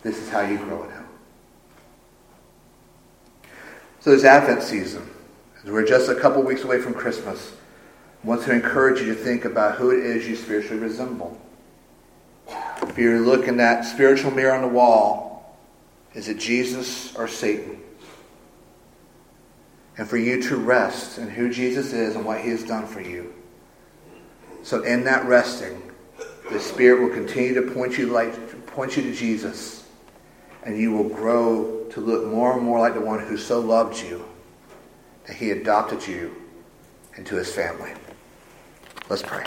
this 0.03 0.19
is 0.19 0.29
how 0.31 0.41
you 0.41 0.59
grow 0.59 0.83
in 0.83 0.91
him. 0.91 1.05
So 4.01 4.11
this 4.11 4.25
Advent 4.25 4.63
season, 4.63 5.09
as 5.65 5.71
we're 5.71 5.87
just 5.87 6.11
a 6.11 6.15
couple 6.15 6.43
weeks 6.43 6.63
away 6.63 6.79
from 6.79 6.93
Christmas, 6.93 7.55
I 8.23 8.27
want 8.27 8.43
to 8.43 8.53
encourage 8.53 9.01
you 9.01 9.07
to 9.07 9.15
think 9.15 9.47
about 9.47 9.77
who 9.77 9.91
it 9.91 10.01
is 10.01 10.29
you 10.29 10.37
spiritually 10.37 10.79
resemble. 10.79 11.41
If 12.83 12.99
you're 12.99 13.21
looking 13.21 13.61
at 13.61 13.83
spiritual 13.83 14.31
mirror 14.31 14.53
on 14.53 14.63
the 14.63 14.69
wall, 14.69 15.57
is 16.13 16.29
it 16.29 16.39
Jesus 16.39 17.17
or 17.17 17.27
Satan? 17.27 17.81
And 19.97 20.07
for 20.07 20.19
you 20.19 20.43
to 20.43 20.57
rest 20.57 21.19
in 21.19 21.31
who 21.31 21.51
Jesus 21.51 21.93
is 21.93 22.15
and 22.15 22.27
what 22.27 22.41
he 22.41 22.51
has 22.51 22.63
done 22.63 22.87
for 22.87 23.01
you. 23.01 23.33
So 24.63 24.83
in 24.83 25.05
that 25.05 25.25
resting, 25.25 25.81
the 26.51 26.61
Spirit 26.61 27.01
will 27.01 27.15
continue 27.15 27.55
to 27.55 27.63
point 27.73 27.97
you 27.97 28.07
like 28.07 28.67
point 28.67 28.97
you 28.97 29.03
to 29.05 29.15
Jesus, 29.15 29.89
and 30.65 30.77
you 30.77 30.93
will 30.93 31.09
grow 31.09 31.85
to 31.91 32.01
look 32.01 32.27
more 32.27 32.53
and 32.55 32.63
more 32.63 32.81
like 32.81 32.95
the 32.95 33.01
one 33.01 33.21
who 33.21 33.37
so 33.37 33.61
loved 33.61 34.03
you 34.03 34.24
that 35.27 35.37
he 35.37 35.51
adopted 35.51 36.07
you 36.07 36.35
into 37.17 37.37
his 37.37 37.53
family. 37.53 37.93
Let's 39.09 39.23
pray. 39.23 39.45